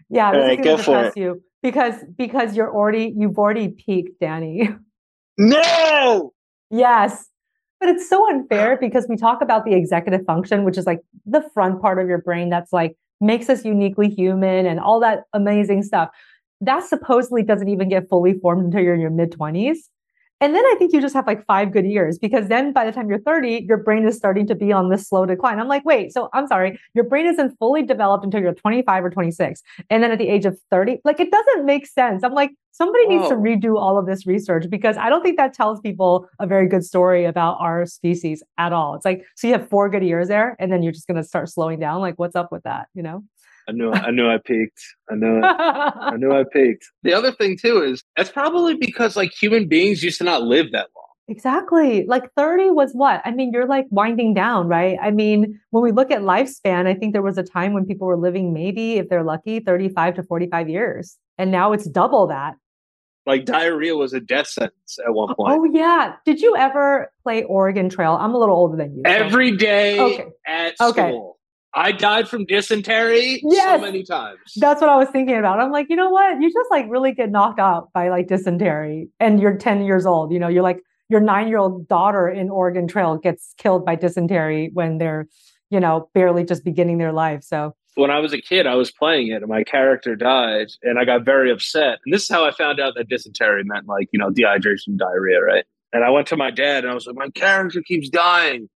[0.08, 4.68] Yeah, this right, is gonna depress you because because you're already you've already peaked, Danny.
[5.38, 6.32] No.
[6.70, 7.28] Yes.
[7.80, 11.42] But it's so unfair because we talk about the executive function, which is like the
[11.52, 15.82] front part of your brain that's like makes us uniquely human and all that amazing
[15.82, 16.10] stuff.
[16.60, 19.76] That supposedly doesn't even get fully formed until you're in your mid 20s.
[20.40, 22.92] And then I think you just have like five good years because then by the
[22.92, 25.58] time you're 30, your brain is starting to be on this slow decline.
[25.58, 29.10] I'm like, wait, so I'm sorry, your brain isn't fully developed until you're 25 or
[29.10, 29.62] 26.
[29.88, 32.22] And then at the age of 30, like it doesn't make sense.
[32.22, 33.16] I'm like, somebody Whoa.
[33.16, 36.46] needs to redo all of this research because I don't think that tells people a
[36.46, 38.94] very good story about our species at all.
[38.94, 41.24] It's like, so you have four good years there and then you're just going to
[41.24, 42.02] start slowing down.
[42.02, 42.88] Like, what's up with that?
[42.92, 43.24] You know?
[43.68, 44.80] I knew I knew I peaked.
[45.10, 46.84] I knew I knew I peaked.
[47.02, 50.72] The other thing too is that's probably because like human beings used to not live
[50.72, 51.06] that long.
[51.28, 52.06] Exactly.
[52.06, 53.20] Like 30 was what?
[53.24, 54.96] I mean, you're like winding down, right?
[55.02, 58.06] I mean, when we look at lifespan, I think there was a time when people
[58.06, 61.16] were living maybe, if they're lucky, 35 to 45 years.
[61.36, 62.54] And now it's double that.
[63.26, 65.58] Like diarrhea was a death sentence at one oh, point.
[65.58, 66.14] Oh, yeah.
[66.24, 68.12] Did you ever play Oregon Trail?
[68.12, 69.02] I'm a little older than you.
[69.04, 69.10] So.
[69.10, 70.26] Every day okay.
[70.46, 71.35] at school.
[71.76, 73.64] I died from dysentery yes.
[73.64, 74.38] so many times.
[74.56, 75.60] That's what I was thinking about.
[75.60, 76.40] I'm like, you know what?
[76.40, 80.32] You just like really get knocked out by like dysentery and you're 10 years old.
[80.32, 83.94] You know, you're like your nine year old daughter in Oregon Trail gets killed by
[83.94, 85.28] dysentery when they're,
[85.68, 87.44] you know, barely just beginning their life.
[87.44, 90.98] So when I was a kid, I was playing it and my character died and
[90.98, 91.98] I got very upset.
[92.06, 95.42] And this is how I found out that dysentery meant like, you know, dehydration, diarrhea,
[95.42, 95.64] right?
[95.92, 98.70] And I went to my dad and I was like, my character keeps dying.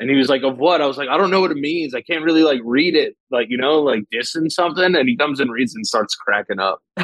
[0.00, 1.94] And he was like, "Of what?" I was like, "I don't know what it means.
[1.94, 5.40] I can't really like read it, like you know, like dissing something." And he comes
[5.40, 6.80] and reads and starts cracking up.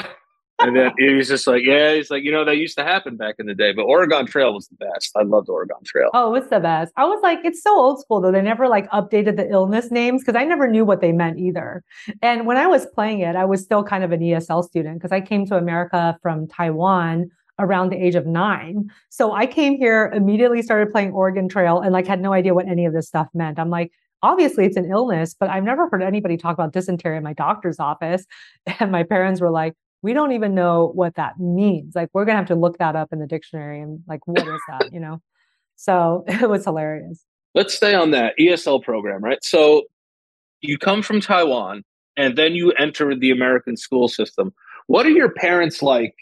[0.60, 3.16] and then he was just like, "Yeah." He's like, "You know, that used to happen
[3.16, 5.10] back in the day." But Oregon Trail was the best.
[5.16, 6.10] I loved Oregon Trail.
[6.14, 6.92] Oh, it's the best.
[6.96, 8.30] I was like, it's so old school though.
[8.30, 11.82] They never like updated the illness names because I never knew what they meant either.
[12.22, 15.12] And when I was playing it, I was still kind of an ESL student because
[15.12, 18.90] I came to America from Taiwan around the age of nine.
[19.10, 22.66] So I came here, immediately started playing Oregon Trail, and like had no idea what
[22.68, 23.58] any of this stuff meant.
[23.58, 27.22] I'm like, obviously it's an illness, but I've never heard anybody talk about dysentery in
[27.22, 28.24] my doctor's office.
[28.80, 31.94] And my parents were like, we don't even know what that means.
[31.94, 34.60] Like, we're gonna have to look that up in the dictionary and like, what is
[34.68, 34.92] that?
[34.92, 35.22] You know?
[35.76, 37.24] So it was hilarious.
[37.54, 39.42] Let's stay on that ESL program, right?
[39.44, 39.84] So
[40.60, 41.84] you come from Taiwan
[42.16, 44.52] and then you enter the American school system.
[44.86, 46.14] What are your parents like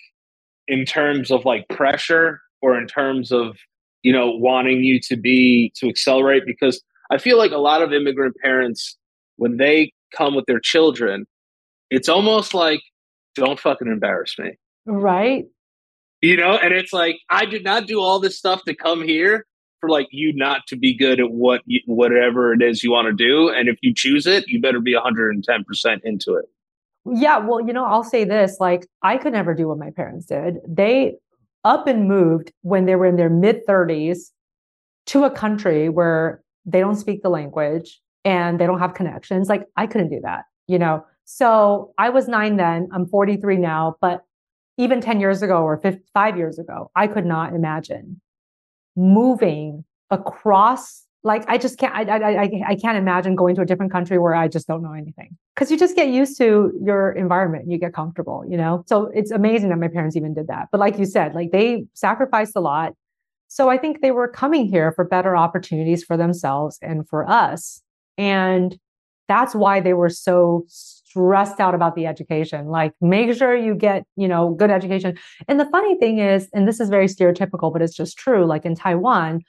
[0.68, 3.57] in terms of like pressure or in terms of
[4.03, 6.44] you know wanting you to be to accelerate?
[6.46, 8.96] Because i feel like a lot of immigrant parents
[9.37, 11.27] when they come with their children
[11.90, 12.81] it's almost like
[13.35, 14.59] don't fucking embarrass me.
[14.87, 15.44] Right.
[16.22, 19.44] You know and it's like i did not do all this stuff to come here
[19.81, 23.07] for like you not to be good at what you, whatever it is you want
[23.07, 26.44] to do and if you choose it you better be 110% into it
[27.04, 30.26] yeah, well, you know, I'll say this like, I could never do what my parents
[30.26, 30.56] did.
[30.68, 31.16] They
[31.64, 34.30] up and moved when they were in their mid 30s
[35.06, 39.48] to a country where they don't speak the language and they don't have connections.
[39.48, 41.04] Like, I couldn't do that, you know?
[41.24, 44.24] So I was nine then, I'm 43 now, but
[44.78, 45.80] even 10 years ago or
[46.14, 48.20] five years ago, I could not imagine
[48.96, 53.92] moving across like I just can't I, I I can't imagine going to a different
[53.92, 55.37] country where I just don't know anything.
[55.54, 57.70] Because you just get used to your environment.
[57.70, 58.85] You get comfortable you know?
[58.87, 60.68] So it's amazing that my parents even did that.
[60.72, 62.94] But like you said like they sacrificed a lot.
[63.48, 67.82] So I think they were coming here for better opportunities for themselves and for us.
[68.16, 68.78] And
[69.28, 72.66] that's why they were so stressed out about the education.
[72.66, 75.16] Like make sure you get you know good education.
[75.46, 78.64] And the funny thing is and this is very stereotypical but it's just true like
[78.64, 79.42] in Taiwan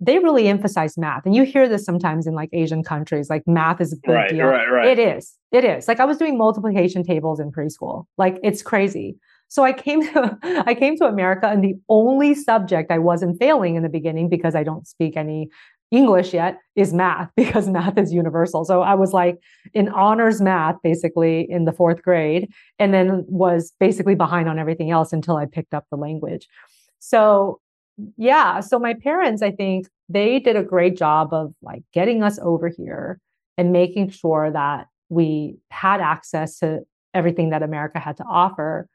[0.00, 1.26] they really emphasize math.
[1.26, 4.30] And you hear this sometimes in like Asian countries, like math is a big right,
[4.30, 4.46] deal.
[4.46, 4.86] Right, right.
[4.86, 5.34] It is.
[5.52, 5.86] It is.
[5.86, 8.06] Like I was doing multiplication tables in preschool.
[8.16, 9.18] Like it's crazy.
[9.48, 13.76] So I came to I came to America and the only subject I wasn't failing
[13.76, 15.50] in the beginning because I don't speak any
[15.90, 18.64] English yet is math because math is universal.
[18.64, 19.38] So I was like
[19.74, 24.90] in honors math basically in the 4th grade and then was basically behind on everything
[24.90, 26.48] else until I picked up the language.
[27.00, 27.60] So
[28.16, 32.38] yeah so my parents i think they did a great job of like getting us
[32.42, 33.20] over here
[33.56, 36.80] and making sure that we had access to
[37.14, 38.88] everything that America had to offer.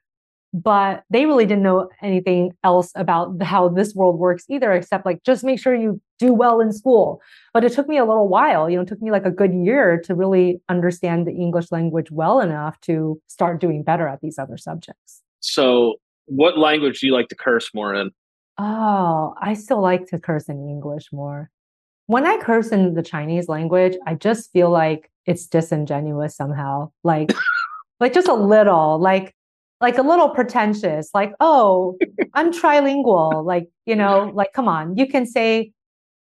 [0.54, 5.24] But they really didn't know anything else about how this world works either, except like
[5.24, 7.22] just make sure you do well in school.
[7.54, 9.54] But it took me a little while, you know, it took me like a good
[9.54, 14.40] year to really understand the English language well enough to start doing better at these
[14.40, 15.22] other subjects.
[15.42, 15.96] So,
[16.28, 18.12] what language do you like to curse more in?
[18.58, 21.50] Oh, I still like to curse in English more.
[22.08, 26.92] When I curse in the Chinese language, I just feel like it's disingenuous somehow.
[27.04, 27.34] Like
[28.00, 29.36] like just a little, like
[29.82, 31.98] like a little pretentious, like, oh,
[32.34, 33.44] I'm trilingual.
[33.44, 35.74] Like, you know, like come on, you can say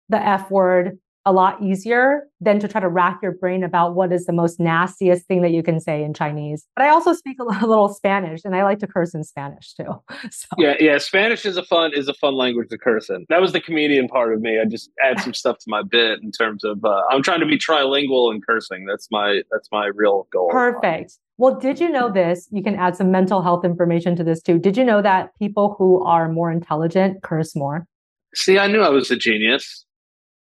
[0.10, 4.14] the F word a lot easier than to try to rack your brain about what
[4.14, 6.68] is the most nastiest thing that you can say in Chinese.
[6.76, 9.86] But I also speak a little Spanish and I like to curse in Spanish too.
[10.32, 10.48] So.
[10.58, 10.98] Yeah, yeah.
[10.98, 13.26] Spanish is a fun is a fun language to curse in.
[13.30, 14.60] That was the comedian part of me.
[14.60, 17.46] I just add some stuff to my bit in terms of uh, I'm trying to
[17.46, 18.86] be trilingual in cursing.
[18.86, 20.50] That's my that's my real goal.
[20.50, 21.18] Perfect.
[21.38, 22.48] Well, did you know this?
[22.52, 24.58] You can add some mental health information to this too.
[24.58, 27.88] Did you know that people who are more intelligent curse more?
[28.34, 29.86] See, I knew I was a genius.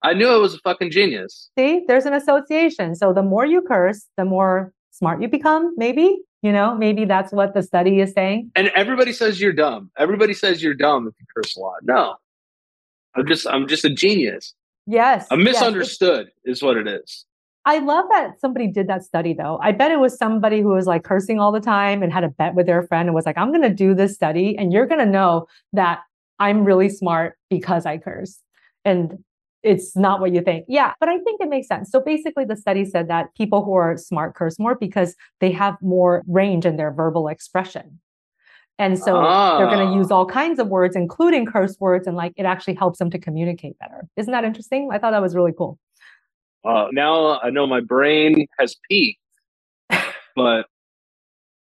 [0.04, 1.50] I knew I was a fucking genius.
[1.58, 2.96] See, there's an association.
[2.96, 6.20] So the more you curse, the more smart you become, maybe.
[6.42, 8.52] You know, maybe that's what the study is saying.
[8.54, 9.90] And everybody says you're dumb.
[9.98, 11.78] Everybody says you're dumb if you curse a lot.
[11.84, 12.16] No.
[13.16, 14.54] I'm just I'm just a genius.
[14.86, 15.26] Yes.
[15.32, 16.58] I'm misunderstood yes.
[16.58, 17.26] is what it is.
[17.66, 19.58] I love that somebody did that study though.
[19.62, 22.30] I bet it was somebody who was like cursing all the time and had a
[22.30, 24.86] bet with their friend and was like, I'm going to do this study and you're
[24.86, 26.02] going to know that
[26.40, 28.38] I'm really smart because I curse.
[28.84, 29.24] And
[29.64, 30.66] it's not what you think.
[30.68, 31.90] Yeah, but I think it makes sense.
[31.90, 35.78] So basically, the study said that people who are smart curse more because they have
[35.82, 38.00] more range in their verbal expression.
[38.80, 39.58] And so ah.
[39.58, 42.74] they're going to use all kinds of words, including curse words, and like it actually
[42.74, 44.08] helps them to communicate better.
[44.18, 44.90] Isn't that interesting?
[44.92, 45.80] I thought that was really cool.
[46.66, 49.20] Uh, now I know my brain has peaked,
[50.36, 50.66] but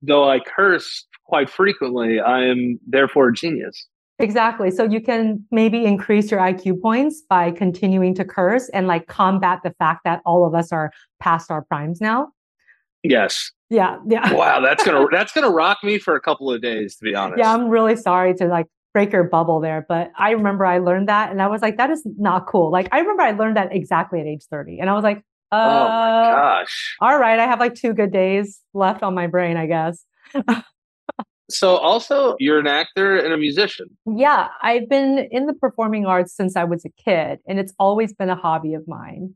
[0.03, 3.87] though I curse quite frequently, I am therefore a genius.
[4.19, 4.71] Exactly.
[4.71, 9.61] So you can maybe increase your IQ points by continuing to curse and like combat
[9.65, 12.29] the fact that all of us are past our primes now.
[13.03, 13.51] Yes.
[13.71, 13.99] Yeah.
[14.07, 14.33] Yeah.
[14.33, 17.39] Wow, that's gonna that's gonna rock me for a couple of days, to be honest.
[17.39, 21.09] Yeah, I'm really sorry to like break your bubble there, but I remember I learned
[21.09, 22.71] that and I was like, that is not cool.
[22.71, 24.79] Like I remember I learned that exactly at age 30.
[24.79, 26.97] And I was like, uh, oh my uh, gosh.
[27.01, 30.05] All right, I have like two good days left on my brain, I guess.
[31.51, 33.87] So, also, you're an actor and a musician.
[34.07, 38.15] Yeah, I've been in the performing arts since I was a kid, and it's always
[38.15, 39.35] been a hobby of mine.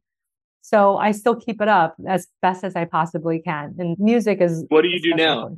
[0.62, 3.74] So, I still keep it up as best as I possibly can.
[3.78, 4.64] And music is.
[4.68, 5.50] What do you do now?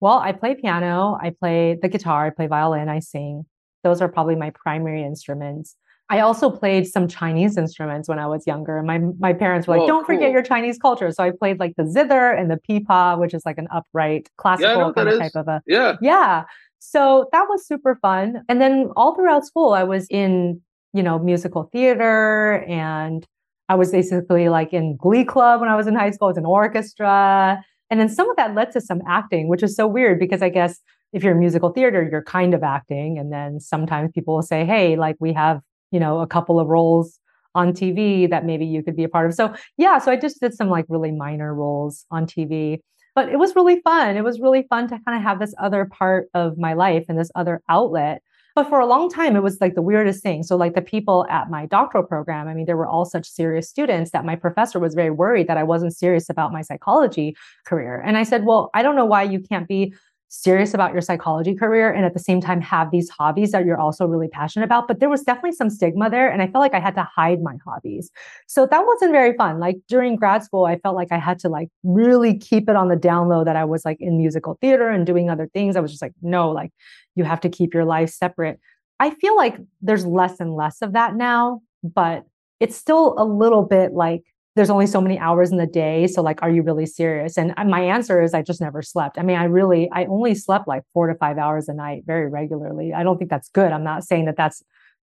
[0.00, 3.44] Well, I play piano, I play the guitar, I play violin, I sing.
[3.84, 5.76] Those are probably my primary instruments.
[6.10, 8.78] I also played some Chinese instruments when I was younger.
[8.78, 10.16] And my my parents were like, "Don't cool.
[10.16, 13.46] forget your Chinese culture." So I played like the zither and the pipa, which is
[13.46, 16.44] like an upright classical yeah, kind of type of a yeah yeah.
[16.80, 18.42] So that was super fun.
[18.48, 20.60] And then all throughout school, I was in
[20.92, 23.24] you know musical theater, and
[23.68, 26.28] I was basically like in Glee Club when I was in high school.
[26.28, 29.86] It's an orchestra, and then some of that led to some acting, which is so
[29.86, 30.80] weird because I guess
[31.12, 34.64] if you're in musical theater, you're kind of acting, and then sometimes people will say,
[34.64, 37.18] "Hey, like we have." You know, a couple of roles
[37.54, 39.34] on TV that maybe you could be a part of.
[39.34, 42.80] So yeah, so I just did some like really minor roles on TV.
[43.14, 44.16] But it was really fun.
[44.16, 47.18] It was really fun to kind of have this other part of my life and
[47.18, 48.22] this other outlet.
[48.54, 50.42] But for a long time, it was like the weirdest thing.
[50.42, 53.68] So, like the people at my doctoral program, I mean, there were all such serious
[53.68, 58.02] students that my professor was very worried that I wasn't serious about my psychology career.
[58.04, 59.94] And I said, Well, I don't know why you can't be
[60.30, 63.78] serious about your psychology career and at the same time have these hobbies that you're
[63.78, 64.86] also really passionate about.
[64.86, 66.30] But there was definitely some stigma there.
[66.30, 68.10] And I felt like I had to hide my hobbies.
[68.46, 69.58] So that wasn't very fun.
[69.58, 72.88] Like during grad school, I felt like I had to like really keep it on
[72.88, 75.74] the down low that I was like in musical theater and doing other things.
[75.74, 76.70] I was just like, no, like
[77.16, 78.60] you have to keep your life separate.
[79.00, 82.24] I feel like there's less and less of that now, but
[82.60, 84.22] it's still a little bit like
[84.60, 87.38] there's only so many hours in the day so like are you really serious?
[87.38, 89.18] And uh, my answer is i just never slept.
[89.18, 92.28] I mean i really i only slept like four to five hours a night very
[92.28, 92.92] regularly.
[92.92, 93.72] I don't think that's good.
[93.72, 94.62] I'm not saying that that's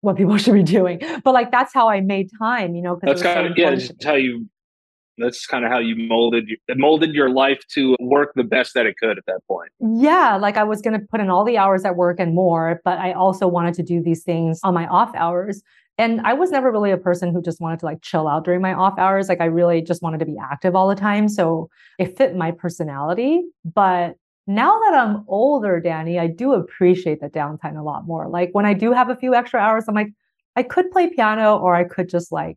[0.03, 3.20] what people should be doing but like that's how i made time you know that's
[3.20, 4.48] kind so of yeah just how you
[5.20, 8.96] that's kind of how you molded molded your life to work the best that it
[8.96, 9.70] could at that point.
[9.80, 12.80] Yeah, like I was going to put in all the hours at work and more,
[12.84, 15.62] but I also wanted to do these things on my off hours.
[15.99, 18.62] And I was never really a person who just wanted to like chill out during
[18.62, 19.28] my off hours.
[19.28, 21.28] Like I really just wanted to be active all the time.
[21.28, 21.68] So
[21.99, 23.43] it fit my personality.
[23.64, 24.16] But
[24.47, 28.28] now that I'm older, Danny, I do appreciate the downtime a lot more.
[28.28, 30.12] Like when I do have a few extra hours, I'm like,
[30.57, 32.57] I could play piano or I could just like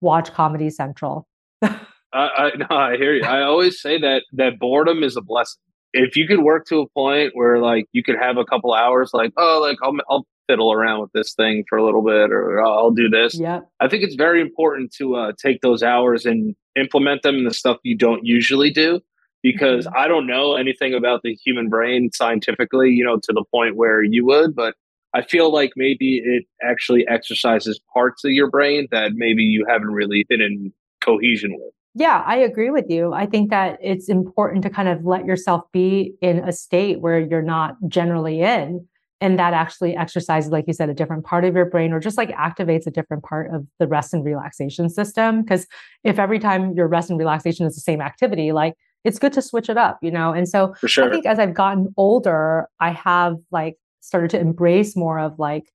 [0.00, 1.26] watch Comedy Central.
[1.62, 1.78] I,
[2.12, 3.24] I no, I hear you.
[3.24, 5.60] I always say that that boredom is a blessing.
[5.92, 9.10] If you could work to a point where like you could have a couple hours,
[9.12, 12.62] like oh, like I'll I'll fiddle around with this thing for a little bit, or
[12.62, 13.38] I'll do this.
[13.38, 13.60] Yeah.
[13.80, 17.54] I think it's very important to uh, take those hours and implement them in the
[17.54, 19.00] stuff you don't usually do
[19.42, 19.92] because Mhm.
[19.96, 24.02] I don't know anything about the human brain scientifically, you know, to the point where
[24.02, 24.74] you would, but
[25.14, 29.90] I feel like maybe it actually exercises parts of your brain that maybe you haven't
[29.92, 31.72] really been in cohesion with.
[31.94, 33.12] Yeah, I agree with you.
[33.12, 37.18] I think that it's important to kind of let yourself be in a state where
[37.20, 38.86] you're not generally in.
[39.22, 42.18] And that actually exercises, like you said, a different part of your brain or just
[42.18, 45.42] like activates a different part of the rest and relaxation system.
[45.42, 45.66] Because
[46.02, 49.40] if every time your rest and relaxation is the same activity, like it's good to
[49.40, 50.32] switch it up, you know?
[50.32, 54.96] And so For I think as I've gotten older, I have like started to embrace
[54.96, 55.70] more of like,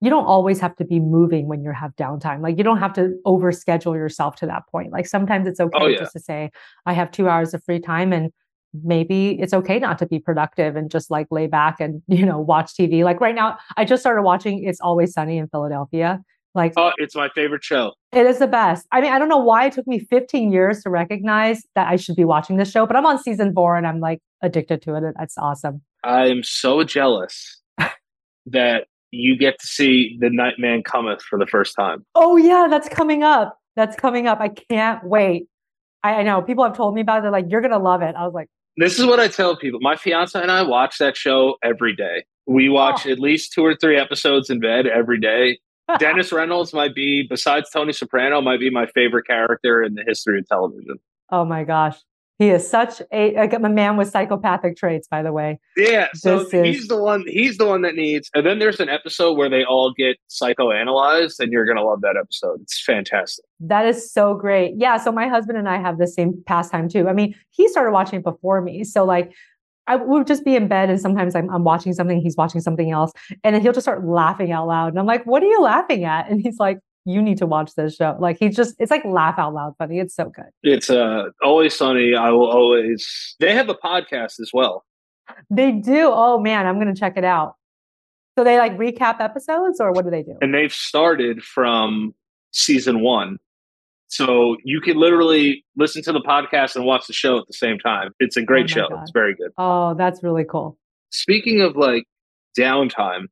[0.00, 2.40] you don't always have to be moving when you have downtime.
[2.40, 4.92] Like you don't have to overschedule yourself to that point.
[4.92, 5.98] Like sometimes it's oh, okay Oh, yeah.
[5.98, 6.50] just to say,
[6.84, 8.32] I have two hours of free time and
[8.84, 12.38] maybe it's okay not to be productive and just like lay back and, you know,
[12.38, 13.04] watch TV.
[13.04, 16.20] Like right now, I just started watching It's Always Sunny in Philadelphia.
[16.54, 17.92] Like Oh, it's my favorite show.
[18.12, 18.86] it is the best.
[18.90, 21.96] I mean, I don't know why it took me 15 years to recognize that I
[21.96, 24.94] should be watching this show, but I'm on season four and I'm like addicted to
[24.96, 25.04] it.
[25.20, 25.82] It's awesome.
[26.04, 27.60] I am so jealous
[28.46, 32.04] that you get to see The Nightman Cometh for the first time.
[32.14, 33.58] Oh yeah, that's coming up.
[33.76, 34.40] That's coming up.
[34.40, 35.46] I can't wait.
[36.02, 37.22] I, I know people have told me about it.
[37.22, 38.14] They're like, you're gonna love it.
[38.16, 38.48] I was like,
[38.78, 39.80] This is what I tell people.
[39.82, 42.24] My fiance and I watch that show every day.
[42.46, 43.10] We watch Oh.
[43.10, 45.58] at least two or three episodes in bed every day.
[45.98, 50.38] Dennis Reynolds might be, besides Tony Soprano, might be my favorite character in the history
[50.38, 50.96] of television.
[51.30, 51.96] oh my gosh,
[52.38, 55.08] he is such a a man with psychopathic traits.
[55.08, 57.24] By the way, Yeah, so This is- he's the one.
[57.26, 58.30] He's the one that needs.
[58.34, 62.16] And then there's an episode where they all get psychoanalyzed, and you're gonna love that
[62.20, 62.60] episode.
[62.62, 63.44] It's fantastic.
[63.60, 64.74] that is so great.
[64.76, 64.98] Yeah.
[64.98, 67.08] So my husband and I have the same pastime too.
[67.08, 69.32] I mean, he started watching it before me, so like.
[69.90, 72.90] I would just be in bed and sometimes I'm, I'm watching something, he's watching something
[72.90, 73.10] else,
[73.42, 74.88] and then he'll just start laughing out loud.
[74.88, 76.28] And I'm like, what are you laughing at?
[76.30, 76.78] And he's like,
[77.08, 78.16] you need to watch this show.
[78.18, 79.98] Like he's just, it's like laugh out loud funny.
[79.98, 80.50] It's so good.
[80.62, 82.14] It's uh always sunny.
[82.14, 83.36] I will always.
[83.40, 84.84] They have a podcast as well.
[85.50, 86.10] They do.
[86.12, 87.54] Oh man, I'm gonna check it out.
[88.38, 90.36] So they like recap episodes, or what do they do?
[90.40, 92.14] and they've started from
[92.52, 93.38] season one.
[94.10, 97.78] So you can literally listen to the podcast and watch the show at the same
[97.78, 98.12] time.
[98.20, 98.88] It's a great my show.
[98.88, 99.02] God.
[99.02, 99.50] It's very good.
[99.58, 100.78] Oh, that's really cool.
[101.10, 102.04] Speaking of like
[102.58, 103.26] downtime,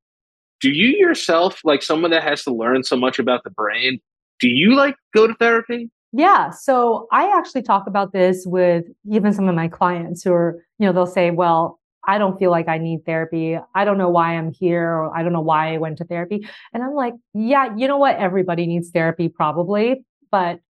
[0.61, 4.01] do you yourself, like someone that has to learn so much about the brain,
[4.41, 5.91] do you like go to therapy?
[6.13, 6.51] Yeah.
[6.51, 10.87] So I actually talk about this with even some of my clients who are, you
[10.87, 11.79] know, they'll say, well,
[12.09, 13.59] I don't feel like I need therapy.
[13.75, 16.47] I don't know why I'm here, or I don't know why I went to therapy.
[16.73, 18.17] And I'm like, yeah, you know what?
[18.17, 20.61] Everybody needs therapy, probably, but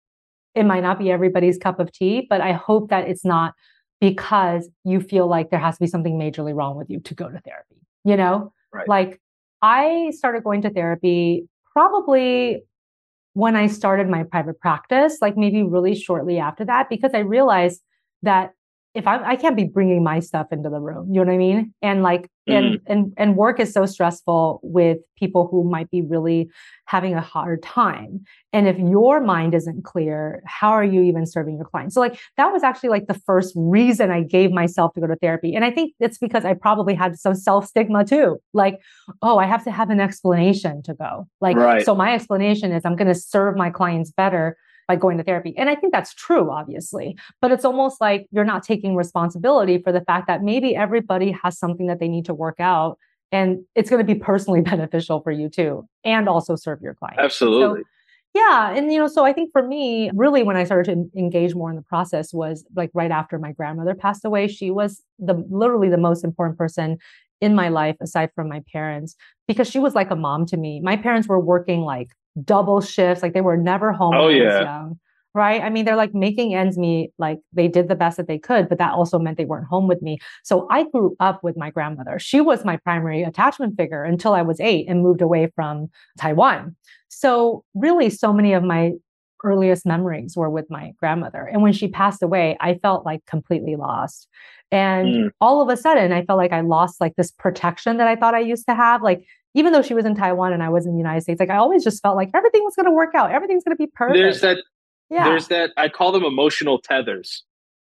[0.54, 2.26] it might not be everybody's cup of tea.
[2.28, 3.52] But I hope that it's not
[4.00, 7.28] because you feel like there has to be something majorly wrong with you to go
[7.28, 8.52] to therapy, you know?
[8.72, 8.88] Right.
[8.88, 9.20] Like
[9.62, 12.62] I started going to therapy probably
[13.34, 17.82] when I started my private practice, like maybe really shortly after that, because I realized
[18.22, 18.52] that
[18.96, 21.36] if I, I can't be bringing my stuff into the room, you know what I
[21.36, 21.74] mean?
[21.82, 22.92] And like, and mm-hmm.
[22.92, 26.48] and and work is so stressful with people who might be really
[26.86, 28.24] having a hard time.
[28.52, 31.94] And if your mind isn't clear, how are you even serving your clients?
[31.94, 35.16] So like that was actually like the first reason I gave myself to go to
[35.16, 35.54] therapy.
[35.54, 38.38] And I think it's because I probably had some self stigma too.
[38.54, 38.80] Like,
[39.22, 41.28] oh, I have to have an explanation to go.
[41.40, 41.84] Like, Right.
[41.84, 44.56] so my explanation is I'm going to serve my clients better
[44.88, 45.54] by going to therapy.
[45.56, 49.92] And I think that's true, obviously, but it's almost like you're not taking responsibility for
[49.92, 52.98] the fact that maybe everybody has something that they need to work out.
[53.32, 57.22] And it's going to be personally beneficial for you too, and also serve your clients.
[57.22, 57.82] Absolutely.
[58.34, 58.70] Yeah.
[58.72, 61.70] And, you know, so I think for me, really, when I started to engage more
[61.70, 64.46] in the process was like right after my grandmother passed away.
[64.46, 66.98] She was the literally the most important person
[67.40, 69.16] in my life, aside from my parents,
[69.48, 70.80] because she was like a mom to me.
[70.80, 72.10] My parents were working like
[72.44, 74.62] double shifts, like they were never home Oh, when I was yeah.
[74.62, 74.98] young.
[75.34, 75.60] Right.
[75.60, 78.70] I mean, they're like making ends meet, like they did the best that they could,
[78.70, 80.18] but that also meant they weren't home with me.
[80.44, 82.18] So I grew up with my grandmother.
[82.18, 86.74] She was my primary attachment figure until I was eight and moved away from Taiwan.
[87.08, 88.92] So, really, so many of my
[89.44, 91.42] earliest memories were with my grandmother.
[91.44, 94.28] And when she passed away, I felt like completely lost.
[94.72, 95.30] And Mm.
[95.42, 98.34] all of a sudden, I felt like I lost like this protection that I thought
[98.34, 99.02] I used to have.
[99.02, 99.24] Like,
[99.56, 101.56] even though she was in Taiwan and I was in the United States, like I
[101.56, 103.32] always just felt like everything was going to work out.
[103.32, 104.16] Everything's going to be perfect.
[104.16, 104.58] There's that.
[105.10, 105.24] yeah.
[105.24, 105.70] There's that.
[105.76, 107.42] I call them emotional tethers.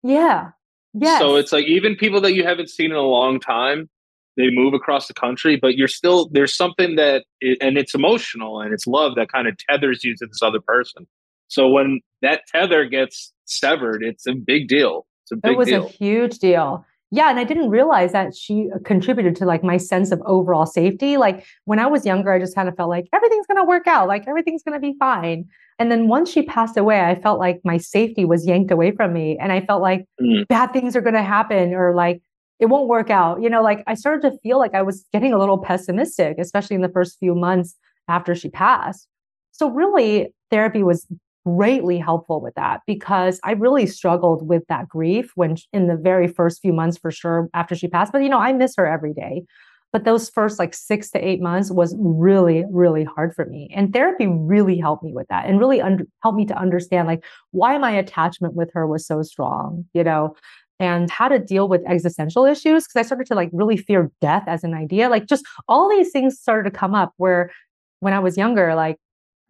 [0.03, 0.49] yeah.
[0.93, 1.19] Yeah.
[1.19, 3.89] So it's like even people that you haven't seen in a long time,
[4.35, 8.59] they move across the country, but you're still there's something that it, and it's emotional
[8.59, 11.07] and it's love that kind of tethers you to this other person.
[11.47, 15.05] So when that tether gets severed, it's a big deal.
[15.23, 15.85] It's a big It was deal.
[15.85, 16.85] a huge deal.
[17.13, 21.17] Yeah, and I didn't realize that she contributed to like my sense of overall safety.
[21.17, 23.85] Like when I was younger, I just kind of felt like everything's going to work
[23.85, 25.45] out, like everything's going to be fine.
[25.77, 29.11] And then once she passed away, I felt like my safety was yanked away from
[29.11, 30.47] me and I felt like Mm.
[30.47, 32.21] bad things are going to happen or like
[32.59, 33.41] it won't work out.
[33.41, 36.75] You know, like I started to feel like I was getting a little pessimistic, especially
[36.75, 37.75] in the first few months
[38.07, 39.07] after she passed.
[39.51, 41.07] So really therapy was
[41.45, 46.27] greatly helpful with that because I really struggled with that grief when in the very
[46.27, 48.11] first few months for sure after she passed.
[48.11, 49.43] But you know, I miss her every day.
[49.91, 53.69] But those first like six to eight months was really, really hard for me.
[53.75, 57.25] And therapy really helped me with that and really under, helped me to understand like
[57.51, 60.35] why my attachment with her was so strong, you know,
[60.79, 62.87] and how to deal with existential issues.
[62.87, 65.09] Cause I started to like really fear death as an idea.
[65.09, 67.51] Like just all these things started to come up where
[67.99, 68.97] when I was younger, like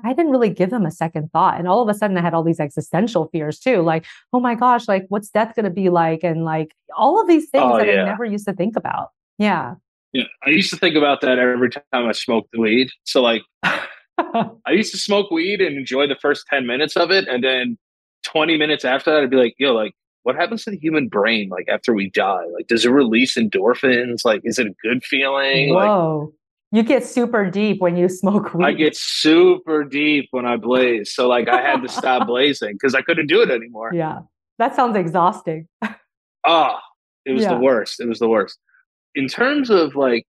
[0.04, 1.58] I didn't really give them a second thought.
[1.58, 3.82] And all of a sudden I had all these existential fears too.
[3.82, 6.24] Like, oh my gosh, like what's death going to be like?
[6.24, 8.04] And like all of these things Oh, that yeah.
[8.04, 9.10] I never used to think about.
[9.38, 9.76] Yeah.
[10.14, 12.90] Yeah, I used to think about that every time I smoked weed.
[13.06, 17.28] So like, I used to smoke weed and enjoy the first ten minutes of it,
[17.28, 17.78] and then
[18.24, 19.94] twenty minutes after that, I'd be like, "Yo, like,
[20.24, 22.44] what happens to the human brain like after we die?
[22.54, 24.26] Like, does it release endorphins?
[24.26, 25.74] Like, is it a good feeling?
[25.74, 26.34] Like, Whoa.
[26.72, 28.66] You get super deep when you smoke weed.
[28.66, 31.14] I get super deep when I blaze.
[31.14, 33.92] So like, I had to stop blazing because I couldn't do it anymore.
[33.94, 34.20] yeah.
[34.60, 35.68] That sounds exhausting.
[36.44, 36.82] Ah,
[37.24, 37.54] it was Yeah.
[37.54, 38.00] the worst.
[38.00, 38.58] It was the worst.
[39.14, 40.26] In terms of like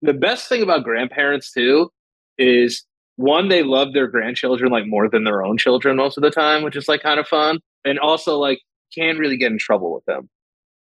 [0.00, 1.90] the best thing about grandparents too
[2.38, 2.84] is
[3.16, 6.62] one, they love their grandchildren like more than their own children most of the time,
[6.62, 7.58] which is like kind of fun.
[7.84, 8.60] And also like
[8.94, 10.28] can't really get in trouble with them.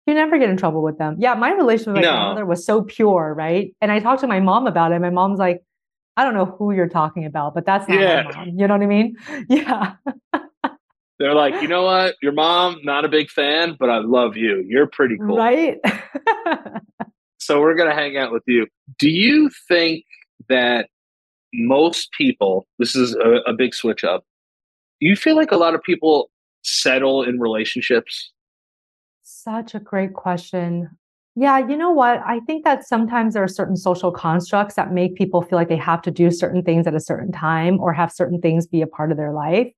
[0.06, 1.16] You never get in trouble with them.
[1.18, 2.10] Yeah, my relationship with my No.
[2.12, 3.74] grandmother was so pure, right?
[3.80, 5.00] And I talked to my mom about it.
[5.00, 5.62] My mom's like,
[6.16, 8.22] I don't know who you're talking about, but that's not Yeah.
[8.22, 8.48] my mom.
[8.50, 9.16] You know what I mean?
[9.48, 9.94] Yeah.
[11.20, 12.16] They're like, you know what?
[12.22, 14.64] Your mom, not a big fan, but I love you.
[14.66, 15.36] You're pretty cool.
[15.36, 15.78] Right?
[17.38, 18.66] So we're going to hang out with you.
[18.98, 20.04] Do you think
[20.48, 20.88] that
[21.52, 24.24] most people, this is a, a big switch up,
[24.98, 26.30] do you feel like a lot of people
[26.62, 28.32] settle in relationships?
[29.44, 30.88] Such a great question.
[31.36, 32.22] Yeah, you know what?
[32.24, 35.76] I think that sometimes there are certain social constructs that make people feel like they
[35.76, 38.86] have to do certain things at a certain time or have certain things be a
[38.86, 39.70] part of their life.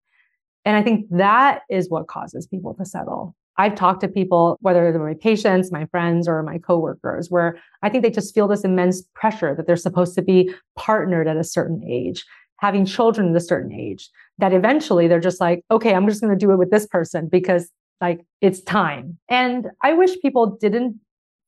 [0.65, 3.35] And I think that is what causes people to settle.
[3.57, 7.89] I've talked to people, whether they're my patients, my friends, or my coworkers, where I
[7.89, 11.43] think they just feel this immense pressure that they're supposed to be partnered at a
[11.43, 12.25] certain age,
[12.61, 16.33] having children at a certain age, that eventually they're just like, okay, I'm just going
[16.33, 17.69] to do it with this person because
[18.01, 19.19] like it's time.
[19.29, 21.01] And I wish people didn't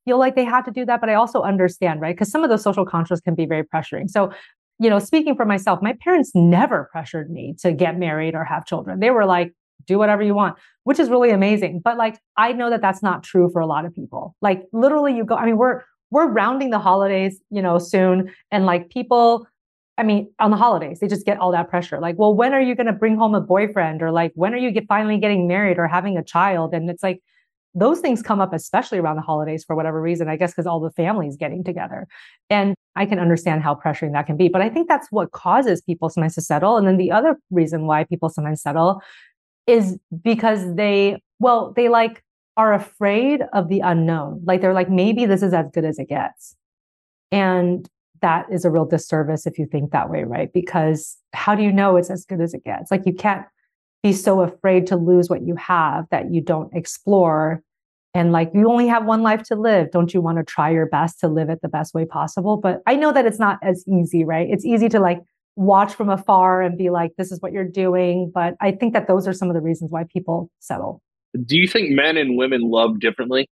[0.05, 2.15] feel like they had to do that, but I also understand, right?
[2.15, 4.09] Because some of those social constructs can be very pressuring.
[4.09, 4.33] So,
[4.79, 8.65] you know, speaking for myself, my parents never pressured me to get married or have
[8.65, 9.01] children.
[9.01, 9.53] They were like,
[9.87, 11.81] do whatever you want, which is really amazing.
[11.85, 14.35] But like, I know that that's not true for a lot of people.
[14.41, 18.33] Like, literally, you go, I mean, we're, we're rounding the holidays, you know, soon.
[18.51, 19.47] And like people,
[19.99, 21.99] I mean, on the holidays, they just get all that pressure.
[22.01, 24.01] Like, well, when are you going to bring home a boyfriend?
[24.01, 26.73] Or like, when are you get, finally getting married or having a child?
[26.73, 27.21] And it's like,
[27.75, 30.81] those things come up, especially around the holidays for whatever reason, I guess, because all
[30.81, 32.07] the families getting together.
[32.49, 34.49] And I can understand how pressuring that can be.
[34.49, 36.77] But I think that's what causes people sometimes to settle.
[36.77, 39.03] And then the other reason why people sometimes settle
[39.67, 42.23] is because they, well, they like
[42.57, 44.43] are afraid of the unknown.
[44.45, 46.57] Like they're like, maybe this is as good as it gets.
[47.31, 47.89] And
[48.21, 50.53] that is a real disservice if you think that way, right?
[50.53, 52.91] Because how do you know it's as good as it gets?
[52.91, 53.47] Like you can't
[54.03, 57.63] be so afraid to lose what you have that you don't explore.
[58.15, 59.91] And like you only have one life to live.
[59.91, 62.57] Don't you want to try your best to live it the best way possible?
[62.57, 64.49] But I know that it's not as easy, right?
[64.51, 65.21] It's easy to like
[65.57, 68.31] watch from afar and be like, this is what you're doing.
[68.33, 71.03] But I think that those are some of the reasons why people settle.
[71.45, 73.49] Do you think men and women love differently?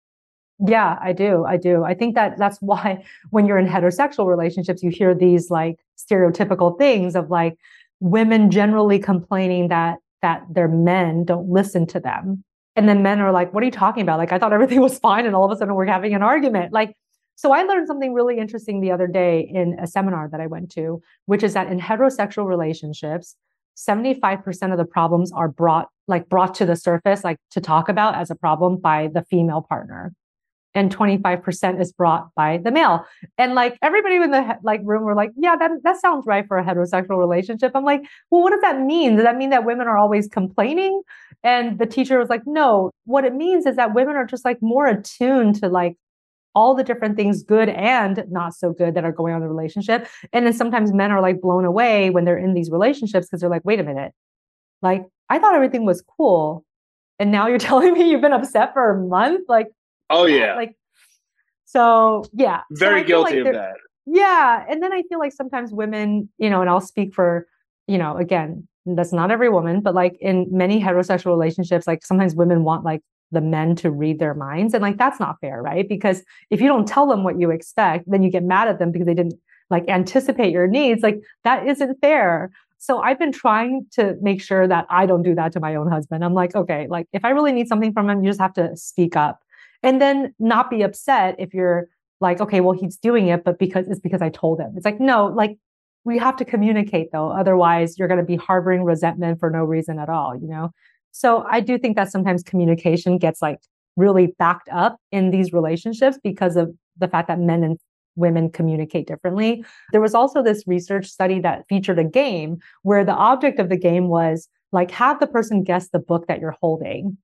[0.65, 1.45] Yeah, I do.
[1.45, 1.83] I do.
[1.83, 6.77] I think that that's why when you're in heterosexual relationships, you hear these like stereotypical
[6.77, 7.57] things of like
[7.99, 12.43] women generally complaining that that their men don't listen to them.
[12.75, 14.17] And then men are like, what are you talking about?
[14.17, 15.25] Like, I thought everything was fine.
[15.25, 16.73] And all of a sudden we're having an argument.
[16.73, 16.95] Like,
[17.35, 20.71] so I learned something really interesting the other day in a seminar that I went
[20.71, 23.35] to, which is that in heterosexual relationships,
[23.75, 28.15] 75% of the problems are brought like brought to the surface, like to talk about
[28.15, 30.13] as a problem by the female partner.
[30.77, 33.03] And 25% is brought by the male.
[33.39, 36.59] And like everybody in the like room were like, yeah, that, that sounds right for
[36.59, 37.71] a heterosexual relationship.
[37.73, 39.15] I'm like, well, what does that mean?
[39.15, 41.01] Does that mean that women are always complaining?
[41.43, 44.61] And the teacher was like, no, what it means is that women are just like
[44.61, 45.97] more attuned to like
[46.53, 49.53] all the different things, good and not so good, that are going on in the
[49.53, 50.07] relationship.
[50.31, 53.49] And then sometimes men are like blown away when they're in these relationships because they're
[53.49, 54.13] like, wait a minute,
[54.83, 56.63] like I thought everything was cool.
[57.17, 59.45] And now you're telling me you've been upset for a month?
[59.47, 59.67] Like,
[60.09, 60.55] oh, yeah.
[60.55, 60.75] Like,
[61.65, 62.61] so yeah.
[62.71, 63.75] Very so guilty like of that.
[64.05, 64.65] Yeah.
[64.69, 67.45] And then I feel like sometimes women, you know, and I'll speak for,
[67.87, 72.33] you know, again, that's not every woman, but like in many heterosexual relationships, like sometimes
[72.33, 73.01] women want like
[73.31, 74.73] the men to read their minds.
[74.73, 75.87] And like that's not fair, right?
[75.87, 78.91] Because if you don't tell them what you expect, then you get mad at them
[78.91, 79.35] because they didn't
[79.69, 81.03] like anticipate your needs.
[81.03, 82.49] Like that isn't fair.
[82.77, 85.91] So I've been trying to make sure that I don't do that to my own
[85.91, 86.23] husband.
[86.23, 88.77] I'm like, okay, like if I really need something from him, you just have to
[88.77, 89.41] speak up
[89.83, 91.87] and then not be upset if you're
[92.19, 94.73] like, okay, well, he's doing it, but because it's because I told him.
[94.75, 95.57] It's like, no, like
[96.03, 97.29] we have to communicate though.
[97.29, 100.71] Otherwise, you're going to be harboring resentment for no reason at all, you know?
[101.11, 103.59] So I do think that sometimes communication gets like
[103.95, 107.77] really backed up in these relationships because of the fact that men and
[108.15, 109.63] women communicate differently.
[109.91, 113.77] There was also this research study that featured a game where the object of the
[113.77, 117.17] game was like have the person guess the book that you're holding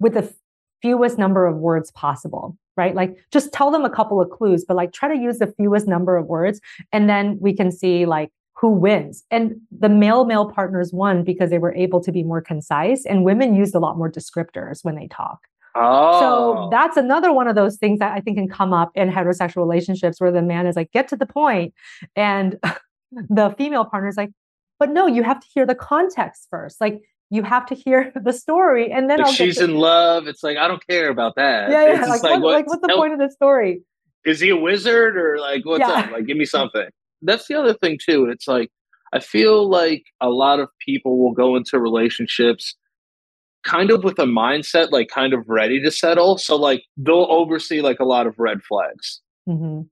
[0.00, 0.32] with the
[0.82, 2.94] fewest number of words possible, right?
[2.94, 5.86] Like just tell them a couple of clues, but like try to use the fewest
[5.86, 6.60] number of words
[6.92, 9.24] and then we can see like who wins.
[9.30, 13.24] And the male male partners won because they were able to be more concise and
[13.24, 15.40] women used a lot more descriptors when they talk.
[15.74, 16.20] Oh.
[16.20, 19.56] So that's another one of those things that I think can come up in heterosexual
[19.56, 21.40] relationships where the man is like, get to the point.
[21.40, 21.74] point,
[22.16, 22.58] And
[23.12, 24.30] the female partner is like,
[24.78, 26.80] but no, you have to hear the context first.
[26.80, 30.26] Like you have to hear the story and then like she's to- in love.
[30.26, 31.70] It's like, I don't care about that.
[31.70, 32.06] Yeah, yeah.
[32.06, 33.82] Like, like, what, what, like, what's the point of the story?
[34.24, 36.00] Is he a wizard or like what's yeah.
[36.00, 36.10] up?
[36.10, 36.88] Like give me something.
[37.22, 38.28] That's the other thing too.
[38.30, 38.70] It's like
[39.12, 42.76] I feel like a lot of people will go into relationships
[43.64, 46.38] kind of with a mindset like kind of ready to settle.
[46.38, 49.20] So like they'll oversee like a lot of red flags.
[49.48, 49.82] Mm-hmm.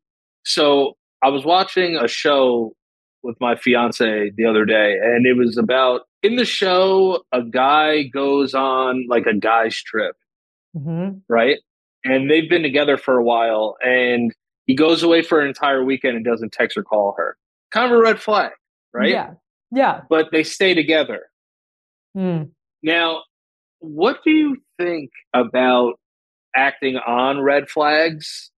[0.45, 2.75] So I was watching a show
[3.23, 8.05] with my fiance the other day, and it was about in the show a guy
[8.05, 10.17] goes on like a guy's trip,
[10.77, 11.19] mm-hmm.
[11.29, 11.59] right?
[12.05, 14.33] And they've been together for a while, and
[14.67, 17.37] he goes away for an entire weekend and doesn't text or call her.
[17.71, 18.53] Kind of a red flag,
[18.93, 19.11] right?
[19.11, 19.31] Yeah,
[19.71, 20.03] yeah.
[20.09, 21.27] But they stay together.
[22.17, 22.51] Mm.
[22.83, 23.23] Now,
[23.81, 25.95] what do you think about
[26.55, 28.51] acting on red flags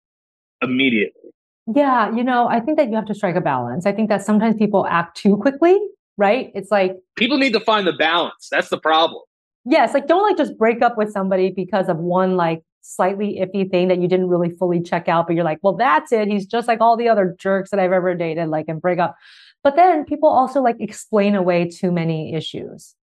[0.62, 1.32] immediately?
[1.74, 3.86] Yeah, you know, I think that you have to strike a balance.
[3.86, 5.78] I think that sometimes people act too quickly,
[6.20, 6.52] right?
[6.54, 8.50] It's like people need to find the balance.
[8.52, 9.22] That's the problem.
[9.66, 13.70] Yes, like don't like just break up with somebody because of one like slightly iffy
[13.70, 16.28] thing that you didn't really fully check out, but you're like, well, that's it.
[16.28, 19.16] He's just like all the other jerks that I've ever dated, like and break up.
[19.64, 22.96] But then people also like explain away too many issues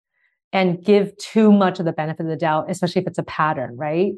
[0.51, 3.76] and give too much of the benefit of the doubt, especially if it's a pattern,
[3.78, 4.13] right?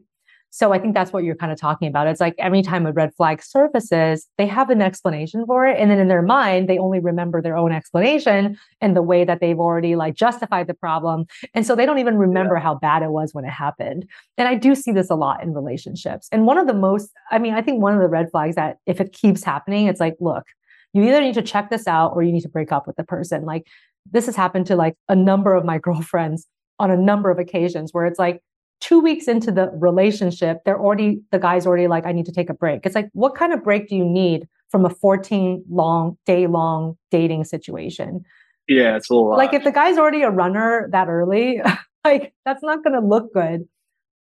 [0.50, 2.08] So I think that's what you're kind of talking about.
[2.08, 5.80] It's like every time a red flag surfaces, they have an explanation for it.
[5.80, 9.40] And then in their mind, they only remember their own explanation and the way that
[9.42, 11.26] they've already like justified the problem.
[11.54, 12.62] And so they don't even remember yeah.
[12.62, 14.08] how bad it was when it happened.
[14.38, 16.28] And I do see this a lot in relationships.
[16.32, 18.78] And one of the most, I mean, I think one of the red flags that
[18.86, 20.46] if it keeps happening, it's like, look,
[20.94, 23.04] you either need to check this out or you need to break up with the
[23.04, 23.44] person.
[23.44, 23.68] Like
[24.12, 26.48] this has happened to like a number of my girlfriends
[26.80, 28.42] on a number of occasions where it's like
[28.80, 32.50] two weeks into the relationship, they're already, the guy's already like, I need to take
[32.50, 32.86] a break.
[32.86, 36.98] It's like, what kind of break do you need from a 14 long, day long
[37.12, 38.24] dating situation?
[38.68, 39.38] Yeah, it's a lot.
[39.38, 41.62] Like if the guy's already a runner that early,
[42.06, 43.68] like that's not going to look good.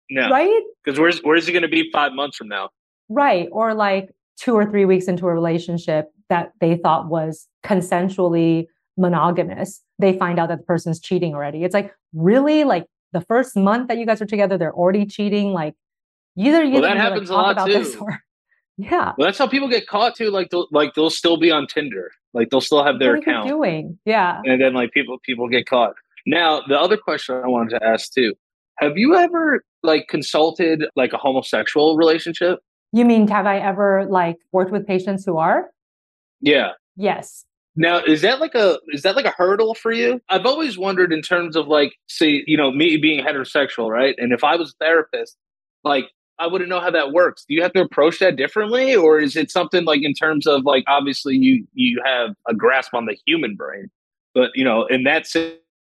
[0.09, 0.29] No.
[0.29, 0.61] Right?
[0.83, 2.69] Because where's where's he going to be five months from now?
[3.09, 3.49] Right.
[3.51, 9.83] Or like two or three weeks into a relationship that they thought was consensually monogamous,
[9.99, 11.63] they find out that the person's cheating already.
[11.63, 12.63] It's like, really?
[12.63, 15.53] Like the first month that you guys are together, they're already cheating.
[15.53, 15.75] Like
[16.37, 17.97] either you well, that happens like, a lot too.
[18.01, 18.23] Or,
[18.77, 19.13] yeah.
[19.17, 20.29] Well, that's how people get caught too.
[20.29, 22.11] Like they'll like they'll still be on Tinder.
[22.33, 23.47] Like they'll still have their account.
[23.47, 24.41] Doing yeah.
[24.45, 25.93] And then like people people get caught.
[26.25, 28.33] Now the other question I wanted to ask too:
[28.79, 32.59] Have you ever like consulted like a homosexual relationship?
[32.91, 35.69] You mean have I ever like worked with patients who are?
[36.41, 36.71] Yeah.
[36.95, 37.45] Yes.
[37.77, 40.19] Now, is that like a is that like a hurdle for you?
[40.29, 44.15] I've always wondered in terms of like, say, you know, me being heterosexual, right?
[44.17, 45.37] And if I was a therapist,
[45.83, 46.05] like
[46.39, 47.45] I wouldn't know how that works.
[47.47, 50.65] Do you have to approach that differently, or is it something like in terms of
[50.65, 53.89] like obviously you you have a grasp on the human brain,
[54.33, 55.27] but you know, in that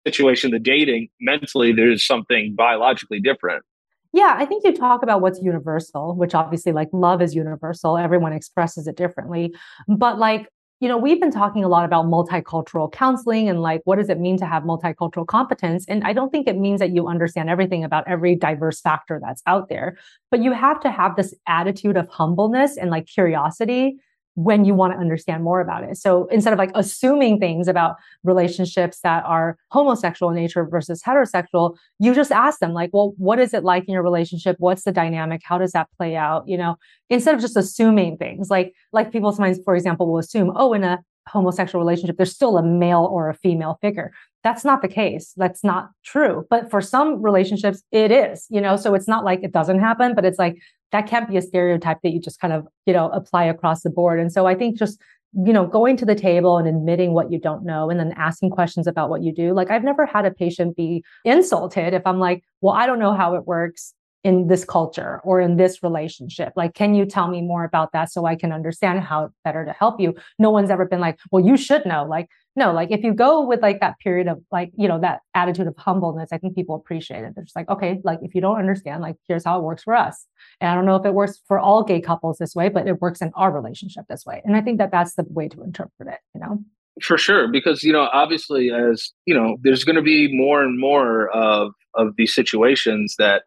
[0.07, 3.65] situation, the dating mentally, there's something biologically different.
[4.13, 7.99] Yeah, I think you talk about what's universal, which obviously like love is universal.
[7.99, 9.53] Everyone expresses it differently.
[9.89, 10.49] But like
[10.85, 14.21] you know, we've been talking a lot about multicultural counseling and like, what does it
[14.21, 15.87] mean to have multicultural competence?
[15.89, 19.43] And I don't think it means that you understand everything about every diverse factor that's
[19.47, 19.97] out there,
[20.31, 23.97] but you have to have this attitude of humbleness and like curiosity
[24.35, 25.97] when you want to understand more about it.
[25.97, 31.77] So instead of like assuming things about relationships that are homosexual in nature versus heterosexual,
[31.99, 34.57] you just ask them like, well, what is it like in your relationship?
[34.59, 35.43] What's the dynamic?
[35.45, 36.49] How does that play out?
[36.49, 36.77] You know,
[37.11, 40.85] instead of just assuming things like like people sometimes, for example, will assume, oh, in
[40.85, 44.13] a homosexual relationship, there's still a male or a female figure.
[44.43, 45.33] That's not the case.
[45.37, 46.47] That's not true.
[46.51, 50.15] But for some relationships, it is, you know, so it's not like it doesn't happen,
[50.15, 50.59] but it's like
[50.95, 53.91] that can't be a stereotype that you just kind of, you know, apply across the
[53.91, 54.21] board.
[54.21, 55.01] And so I think just,
[55.33, 58.51] you know, going to the table and admitting what you don't know and then asking
[58.51, 59.53] questions about what you do.
[59.55, 63.13] Like I've never had a patient be insulted if I'm like, well, I don't know
[63.13, 63.93] how it works
[64.25, 66.53] in this culture or in this relationship?
[66.57, 69.73] Like, can you tell me more about that so I can understand how better to
[69.73, 70.15] help you?
[70.39, 72.05] No one's ever been like, well, you should know.
[72.05, 75.21] Like, no, like if you go with like that period of like, you know, that
[75.35, 77.35] attitude of humbleness, I think people appreciate it.
[77.35, 79.95] They're just like, okay, like if you don't understand, like here's how it works for
[79.95, 80.27] us.
[80.61, 83.01] And I don't know if it works for all gay couples this way, but it
[83.01, 84.41] works in our relationship this way.
[84.45, 86.65] And I think that that's the way to interpret it, you know?
[87.03, 90.79] For sure, because you know, obviously, as you know, there's going to be more and
[90.79, 93.43] more of of these situations that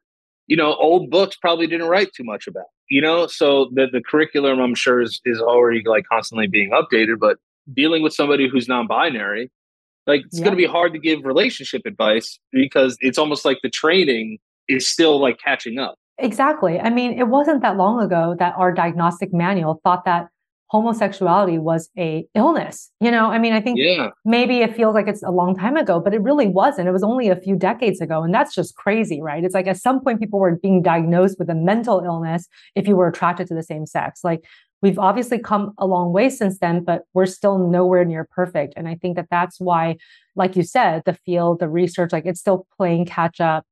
[0.47, 2.65] you know, old books probably didn't write too much about.
[2.89, 7.19] You know, so the the curriculum I'm sure is is already like constantly being updated,
[7.19, 7.37] but
[7.73, 9.51] dealing with somebody who's non-binary,
[10.07, 10.45] like it's yeah.
[10.45, 14.39] going to be hard to give relationship advice because it's almost like the training
[14.69, 15.95] is still like catching up.
[16.17, 16.79] Exactly.
[16.79, 20.29] I mean, it wasn't that long ago that our diagnostic manual thought that
[20.69, 22.91] homosexuality was a illness.
[22.99, 24.09] You know, I mean, I think yeah.
[24.25, 26.87] maybe it feels like it's a long time ago, but it really wasn't.
[26.87, 28.21] It was only a few decades ago.
[28.23, 29.43] And that's just crazy, right?
[29.43, 32.95] It's like at some point people were being diagnosed with a mental illness if you
[32.95, 34.21] were attracted to the same sex.
[34.23, 34.43] Like
[34.81, 38.73] we've obviously come a long way since then, but we're still nowhere near perfect.
[38.75, 39.95] And I think that that's why,
[40.35, 43.65] like you said, the field, the research, like it's still playing catch up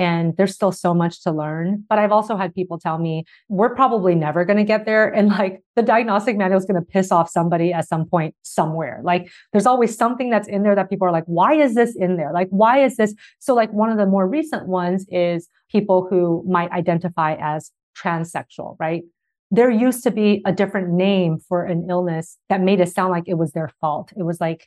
[0.00, 1.84] and there's still so much to learn.
[1.86, 5.12] But I've also had people tell me, we're probably never going to get there.
[5.12, 9.02] And like the diagnostic manual is going to piss off somebody at some point somewhere.
[9.04, 12.16] Like there's always something that's in there that people are like, why is this in
[12.16, 12.32] there?
[12.32, 13.14] Like, why is this?
[13.40, 18.76] So, like, one of the more recent ones is people who might identify as transsexual,
[18.80, 19.02] right?
[19.50, 23.24] There used to be a different name for an illness that made it sound like
[23.26, 24.14] it was their fault.
[24.16, 24.66] It was like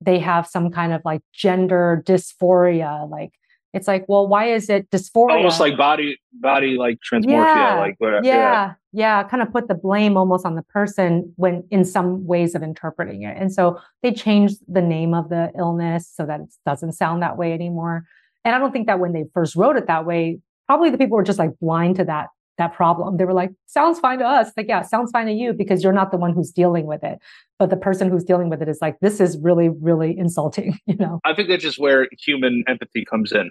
[0.00, 3.32] they have some kind of like gender dysphoria, like
[3.72, 5.36] it's like, well, why is it dysphoria?
[5.36, 8.26] Almost like body, body like transmorphia, yeah, like whatever.
[8.26, 12.26] Yeah, yeah, yeah, kind of put the blame almost on the person when in some
[12.26, 13.36] ways of interpreting it.
[13.38, 17.38] And so they changed the name of the illness so that it doesn't sound that
[17.38, 18.04] way anymore.
[18.44, 21.16] And I don't think that when they first wrote it that way, probably the people
[21.16, 23.16] were just like blind to that that problem.
[23.16, 24.52] They were like, sounds fine to us.
[24.56, 27.18] Like, yeah, sounds fine to you because you're not the one who's dealing with it.
[27.58, 30.96] But the person who's dealing with it is like, this is really, really insulting, you
[30.96, 31.20] know?
[31.24, 33.50] I think that's just where human empathy comes in.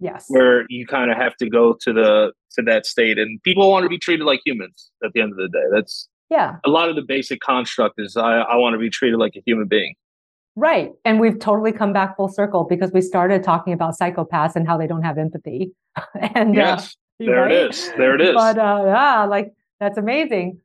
[0.00, 0.26] Yes.
[0.28, 3.84] Where you kind of have to go to the to that state and people want
[3.84, 5.64] to be treated like humans at the end of the day.
[5.72, 6.56] That's yeah.
[6.64, 9.42] A lot of the basic construct is I, I want to be treated like a
[9.46, 9.94] human being.
[10.56, 10.92] Right.
[11.04, 14.76] And we've totally come back full circle because we started talking about psychopaths and how
[14.76, 15.72] they don't have empathy.
[16.34, 17.52] and uh, yes, uh, there right?
[17.52, 17.92] it is.
[17.96, 18.34] There it is.
[18.34, 20.60] But uh, yeah, like that's amazing.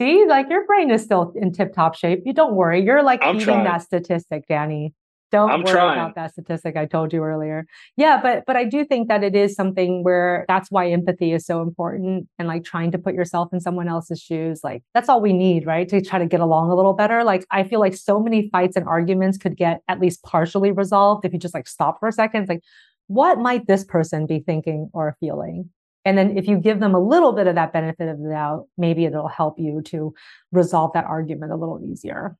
[0.00, 2.22] See, like your brain is still in tip top shape.
[2.24, 2.84] You don't worry.
[2.84, 3.64] You're like I'm eating trying.
[3.64, 4.94] that statistic, Danny.
[5.30, 5.98] Don't I'm worry trying.
[5.98, 7.66] about that statistic I told you earlier.
[7.96, 11.44] Yeah, but but I do think that it is something where that's why empathy is
[11.44, 14.60] so important and like trying to put yourself in someone else's shoes.
[14.64, 15.88] Like that's all we need, right?
[15.88, 17.24] To try to get along a little better.
[17.24, 21.24] Like I feel like so many fights and arguments could get at least partially resolved
[21.26, 22.42] if you just like stop for a second.
[22.42, 22.62] It's like,
[23.08, 25.70] what might this person be thinking or feeling?
[26.04, 28.66] And then if you give them a little bit of that benefit of the doubt,
[28.78, 30.14] maybe it'll help you to
[30.52, 32.36] resolve that argument a little easier.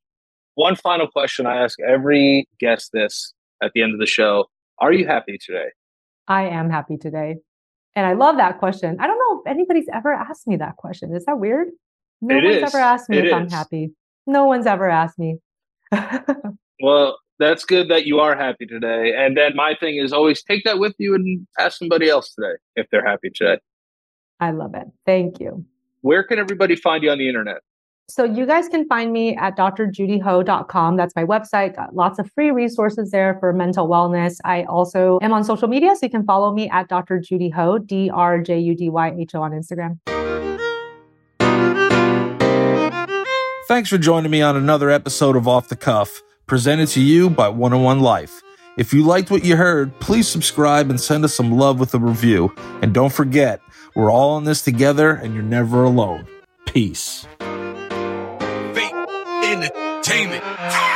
[0.58, 3.32] One final question I ask every guest this
[3.62, 4.46] at the end of the show
[4.80, 5.66] Are you happy today?
[6.26, 7.36] I am happy today.
[7.94, 8.96] And I love that question.
[8.98, 11.14] I don't know if anybody's ever asked me that question.
[11.14, 11.68] Is that weird?
[12.20, 12.62] No it one's is.
[12.74, 13.34] ever asked me it if is.
[13.34, 13.92] I'm happy.
[14.26, 15.36] No one's ever asked me.
[16.82, 19.14] well, that's good that you are happy today.
[19.16, 22.56] And then my thing is always take that with you and ask somebody else today
[22.74, 23.60] if they're happy today.
[24.40, 24.88] I love it.
[25.06, 25.64] Thank you.
[26.00, 27.58] Where can everybody find you on the internet?
[28.10, 30.96] So you guys can find me at drjudyho.com.
[30.96, 31.76] That's my website.
[31.76, 34.38] Got lots of free resources there for mental wellness.
[34.46, 37.20] I also am on social media, so you can follow me at Dr.
[37.20, 39.98] Judy Ho, D R J U D Y H O on Instagram.
[43.68, 47.50] Thanks for joining me on another episode of Off the Cuff, presented to you by
[47.50, 48.40] 101 Life.
[48.78, 51.98] If you liked what you heard, please subscribe and send us some love with a
[51.98, 52.54] review.
[52.80, 53.60] And don't forget,
[53.94, 56.26] we're all in this together and you're never alone.
[56.64, 57.26] Peace
[60.10, 60.87] entertainment.